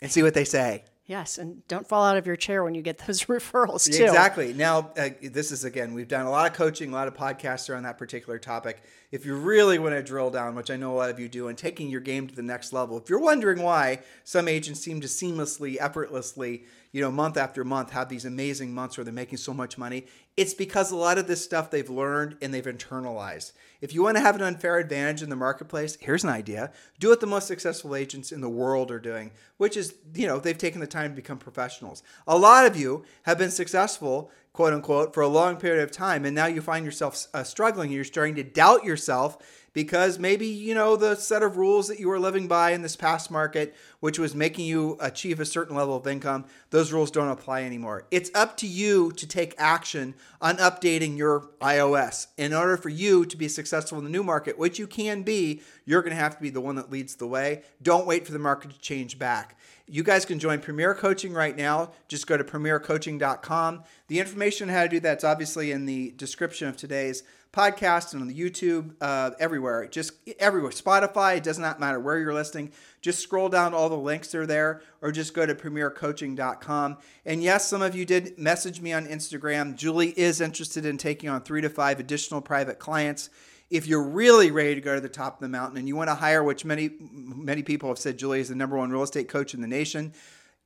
and 0.02 0.10
see 0.10 0.22
what 0.22 0.34
they 0.34 0.44
say. 0.44 0.84
Yes, 1.06 1.36
and 1.36 1.66
don't 1.68 1.86
fall 1.86 2.02
out 2.02 2.16
of 2.16 2.26
your 2.26 2.36
chair 2.36 2.64
when 2.64 2.74
you 2.74 2.80
get 2.80 2.98
those 3.06 3.24
referrals 3.24 3.90
too. 3.90 4.04
Exactly. 4.04 4.52
Now, 4.52 4.90
uh, 4.96 5.10
this 5.22 5.52
is 5.52 5.64
again, 5.64 5.92
we've 5.92 6.08
done 6.08 6.24
a 6.26 6.30
lot 6.30 6.50
of 6.50 6.56
coaching, 6.56 6.90
a 6.90 6.94
lot 6.94 7.08
of 7.08 7.14
podcasts 7.14 7.68
around 7.68 7.82
that 7.82 7.98
particular 7.98 8.38
topic. 8.38 8.82
If 9.12 9.26
you 9.26 9.36
really 9.36 9.78
want 9.78 9.94
to 9.94 10.02
drill 10.02 10.30
down, 10.30 10.54
which 10.54 10.70
I 10.70 10.76
know 10.76 10.94
a 10.94 10.96
lot 10.96 11.10
of 11.10 11.20
you 11.20 11.28
do, 11.28 11.48
and 11.48 11.58
taking 11.58 11.88
your 11.88 12.00
game 12.00 12.26
to 12.26 12.34
the 12.34 12.42
next 12.42 12.72
level, 12.72 12.96
if 12.98 13.10
you're 13.10 13.20
wondering 13.20 13.62
why 13.62 14.00
some 14.24 14.48
agents 14.48 14.80
seem 14.80 15.00
to 15.02 15.06
seamlessly, 15.06 15.76
effortlessly 15.78 16.64
you 16.94 17.00
know, 17.00 17.10
month 17.10 17.36
after 17.36 17.64
month 17.64 17.90
have 17.90 18.08
these 18.08 18.24
amazing 18.24 18.72
months 18.72 18.96
where 18.96 19.02
they're 19.02 19.12
making 19.12 19.36
so 19.36 19.52
much 19.52 19.76
money, 19.76 20.06
it's 20.36 20.54
because 20.54 20.92
a 20.92 20.96
lot 20.96 21.18
of 21.18 21.26
this 21.26 21.42
stuff 21.42 21.68
they've 21.68 21.90
learned 21.90 22.36
and 22.40 22.54
they've 22.54 22.64
internalized. 22.64 23.50
If 23.80 23.92
you 23.92 24.04
want 24.04 24.16
to 24.16 24.20
have 24.20 24.36
an 24.36 24.42
unfair 24.42 24.78
advantage 24.78 25.20
in 25.20 25.28
the 25.28 25.34
marketplace, 25.34 25.98
here's 26.00 26.22
an 26.22 26.30
idea. 26.30 26.70
Do 27.00 27.08
what 27.08 27.20
the 27.20 27.26
most 27.26 27.48
successful 27.48 27.96
agents 27.96 28.30
in 28.30 28.40
the 28.40 28.48
world 28.48 28.92
are 28.92 29.00
doing, 29.00 29.32
which 29.56 29.76
is, 29.76 29.96
you 30.14 30.28
know, 30.28 30.38
they've 30.38 30.56
taken 30.56 30.80
the 30.80 30.86
time 30.86 31.10
to 31.10 31.16
become 31.16 31.36
professionals. 31.36 32.04
A 32.28 32.38
lot 32.38 32.64
of 32.64 32.76
you 32.76 33.04
have 33.24 33.38
been 33.38 33.50
successful, 33.50 34.30
quote 34.52 34.72
unquote, 34.72 35.14
for 35.14 35.24
a 35.24 35.28
long 35.28 35.56
period 35.56 35.82
of 35.82 35.90
time, 35.90 36.24
and 36.24 36.32
now 36.32 36.46
you 36.46 36.62
find 36.62 36.84
yourself 36.84 37.26
uh, 37.34 37.42
struggling. 37.42 37.90
You're 37.90 38.04
starting 38.04 38.36
to 38.36 38.44
doubt 38.44 38.84
yourself 38.84 39.63
because 39.74 40.18
maybe, 40.18 40.46
you 40.46 40.72
know, 40.72 40.96
the 40.96 41.16
set 41.16 41.42
of 41.42 41.58
rules 41.58 41.88
that 41.88 41.98
you 42.00 42.08
were 42.08 42.18
living 42.18 42.48
by 42.48 42.70
in 42.70 42.80
this 42.80 42.96
past 42.96 43.30
market, 43.30 43.74
which 44.00 44.18
was 44.18 44.34
making 44.34 44.64
you 44.64 44.96
achieve 45.00 45.40
a 45.40 45.44
certain 45.44 45.76
level 45.76 45.96
of 45.96 46.06
income, 46.06 46.46
those 46.70 46.92
rules 46.92 47.10
don't 47.10 47.28
apply 47.28 47.64
anymore. 47.64 48.06
It's 48.10 48.30
up 48.34 48.56
to 48.58 48.66
you 48.66 49.12
to 49.12 49.26
take 49.26 49.54
action 49.58 50.14
on 50.40 50.56
updating 50.56 51.18
your 51.18 51.50
iOS. 51.60 52.28
In 52.38 52.54
order 52.54 52.76
for 52.76 52.88
you 52.88 53.26
to 53.26 53.36
be 53.36 53.48
successful 53.48 53.98
in 53.98 54.04
the 54.04 54.10
new 54.10 54.22
market, 54.22 54.58
which 54.58 54.78
you 54.78 54.86
can 54.86 55.22
be, 55.22 55.60
you're 55.84 56.02
going 56.02 56.14
to 56.14 56.22
have 56.22 56.36
to 56.36 56.42
be 56.42 56.50
the 56.50 56.60
one 56.60 56.76
that 56.76 56.90
leads 56.90 57.16
the 57.16 57.26
way. 57.26 57.62
Don't 57.82 58.06
wait 58.06 58.24
for 58.24 58.32
the 58.32 58.38
market 58.38 58.70
to 58.70 58.78
change 58.78 59.18
back. 59.18 59.58
You 59.86 60.02
guys 60.02 60.24
can 60.24 60.38
join 60.38 60.60
Premier 60.60 60.94
Coaching 60.94 61.34
right 61.34 61.54
now. 61.54 61.90
Just 62.08 62.26
go 62.26 62.38
to 62.38 62.44
premiercoaching.com. 62.44 63.82
The 64.08 64.20
information 64.20 64.70
on 64.70 64.74
how 64.74 64.82
to 64.84 64.88
do 64.88 65.00
that's 65.00 65.24
obviously 65.24 65.72
in 65.72 65.84
the 65.84 66.12
description 66.12 66.68
of 66.68 66.76
today's 66.76 67.22
podcast 67.54 68.12
and 68.12 68.22
on 68.22 68.28
the 68.28 68.38
YouTube, 68.38 68.94
uh, 69.00 69.30
everywhere. 69.38 69.86
Just 69.86 70.12
everywhere. 70.38 70.72
Spotify, 70.72 71.36
it 71.36 71.42
does 71.42 71.58
not 71.58 71.78
matter 71.78 72.00
where 72.00 72.18
you're 72.18 72.34
listening. 72.34 72.72
Just 73.00 73.20
scroll 73.20 73.48
down, 73.48 73.72
all 73.72 73.88
the 73.88 73.96
links 73.96 74.34
are 74.34 74.46
there, 74.46 74.82
or 75.00 75.12
just 75.12 75.34
go 75.34 75.46
to 75.46 75.54
premiercoaching.com. 75.54 76.98
And 77.24 77.42
yes, 77.42 77.68
some 77.68 77.82
of 77.82 77.94
you 77.94 78.04
did 78.04 78.38
message 78.38 78.80
me 78.80 78.92
on 78.92 79.06
Instagram. 79.06 79.76
Julie 79.76 80.18
is 80.18 80.40
interested 80.40 80.84
in 80.84 80.98
taking 80.98 81.28
on 81.28 81.42
three 81.42 81.60
to 81.60 81.68
five 81.68 82.00
additional 82.00 82.40
private 82.40 82.78
clients. 82.78 83.30
If 83.70 83.86
you're 83.86 84.02
really 84.02 84.50
ready 84.50 84.74
to 84.74 84.80
go 84.80 84.94
to 84.94 85.00
the 85.00 85.08
top 85.08 85.34
of 85.34 85.40
the 85.40 85.48
mountain 85.48 85.78
and 85.78 85.88
you 85.88 85.96
want 85.96 86.08
to 86.08 86.14
hire, 86.14 86.42
which 86.42 86.64
many 86.64 86.90
many 87.00 87.62
people 87.62 87.88
have 87.88 87.98
said 87.98 88.18
Julie 88.18 88.40
is 88.40 88.48
the 88.48 88.54
number 88.54 88.76
one 88.76 88.90
real 88.90 89.02
estate 89.02 89.28
coach 89.28 89.54
in 89.54 89.60
the 89.60 89.68
nation, 89.68 90.12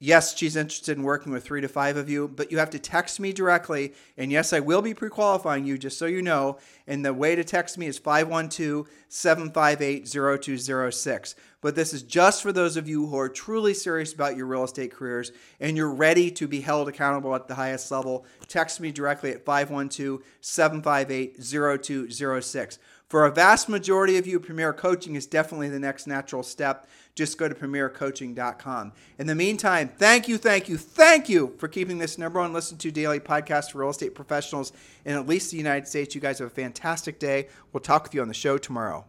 Yes, 0.00 0.36
she's 0.36 0.54
interested 0.54 0.96
in 0.96 1.02
working 1.02 1.32
with 1.32 1.44
three 1.44 1.60
to 1.60 1.66
five 1.66 1.96
of 1.96 2.08
you, 2.08 2.28
but 2.28 2.52
you 2.52 2.58
have 2.58 2.70
to 2.70 2.78
text 2.78 3.18
me 3.18 3.32
directly. 3.32 3.94
And 4.16 4.30
yes, 4.30 4.52
I 4.52 4.60
will 4.60 4.80
be 4.80 4.94
pre 4.94 5.08
qualifying 5.08 5.64
you, 5.64 5.76
just 5.76 5.98
so 5.98 6.06
you 6.06 6.22
know. 6.22 6.58
And 6.86 7.04
the 7.04 7.12
way 7.12 7.34
to 7.34 7.42
text 7.42 7.76
me 7.76 7.86
is 7.86 7.98
512 7.98 8.86
758 9.08 10.06
0206. 10.06 11.34
But 11.60 11.74
this 11.74 11.92
is 11.92 12.04
just 12.04 12.42
for 12.42 12.52
those 12.52 12.76
of 12.76 12.88
you 12.88 13.06
who 13.06 13.18
are 13.18 13.28
truly 13.28 13.74
serious 13.74 14.12
about 14.12 14.36
your 14.36 14.46
real 14.46 14.62
estate 14.62 14.92
careers 14.92 15.32
and 15.58 15.76
you're 15.76 15.92
ready 15.92 16.30
to 16.30 16.46
be 16.46 16.60
held 16.60 16.88
accountable 16.88 17.34
at 17.34 17.48
the 17.48 17.56
highest 17.56 17.90
level. 17.90 18.24
Text 18.46 18.80
me 18.80 18.92
directly 18.92 19.32
at 19.32 19.44
512 19.44 20.22
758 20.40 21.42
0206. 21.42 22.78
For 23.08 23.24
a 23.24 23.30
vast 23.30 23.70
majority 23.70 24.18
of 24.18 24.26
you, 24.26 24.38
Premier 24.38 24.74
Coaching 24.74 25.14
is 25.14 25.26
definitely 25.26 25.70
the 25.70 25.78
next 25.78 26.06
natural 26.06 26.42
step. 26.42 26.86
Just 27.14 27.38
go 27.38 27.48
to 27.48 27.54
premiercoaching.com. 27.54 28.92
In 29.18 29.26
the 29.26 29.34
meantime, 29.34 29.90
thank 29.96 30.28
you, 30.28 30.36
thank 30.36 30.68
you, 30.68 30.76
thank 30.76 31.26
you 31.28 31.54
for 31.58 31.68
keeping 31.68 31.96
this 31.96 32.18
number 32.18 32.38
one 32.38 32.52
listen 32.52 32.76
to 32.78 32.90
daily 32.90 33.18
podcast 33.18 33.72
for 33.72 33.78
real 33.78 33.88
estate 33.88 34.14
professionals 34.14 34.72
in 35.06 35.14
at 35.14 35.26
least 35.26 35.50
the 35.50 35.56
United 35.56 35.88
States. 35.88 36.14
You 36.14 36.20
guys 36.20 36.38
have 36.40 36.48
a 36.48 36.50
fantastic 36.50 37.18
day. 37.18 37.48
We'll 37.72 37.80
talk 37.80 38.02
with 38.02 38.14
you 38.14 38.20
on 38.20 38.28
the 38.28 38.34
show 38.34 38.58
tomorrow. 38.58 39.06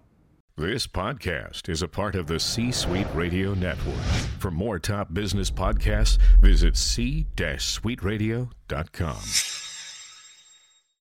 This 0.55 0.87
podcast 0.87 1.69
is 1.69 1.81
a 1.81 1.87
part 1.87 2.15
of 2.15 2.27
the 2.27 2.39
C 2.39 2.71
Suite 2.71 3.07
Radio 3.13 3.53
Network. 3.53 3.95
For 4.39 4.51
more 4.51 4.79
top 4.79 5.13
business 5.13 5.51
podcasts, 5.51 6.17
visit 6.41 6.75
c-suiteradio.com. 6.75 9.68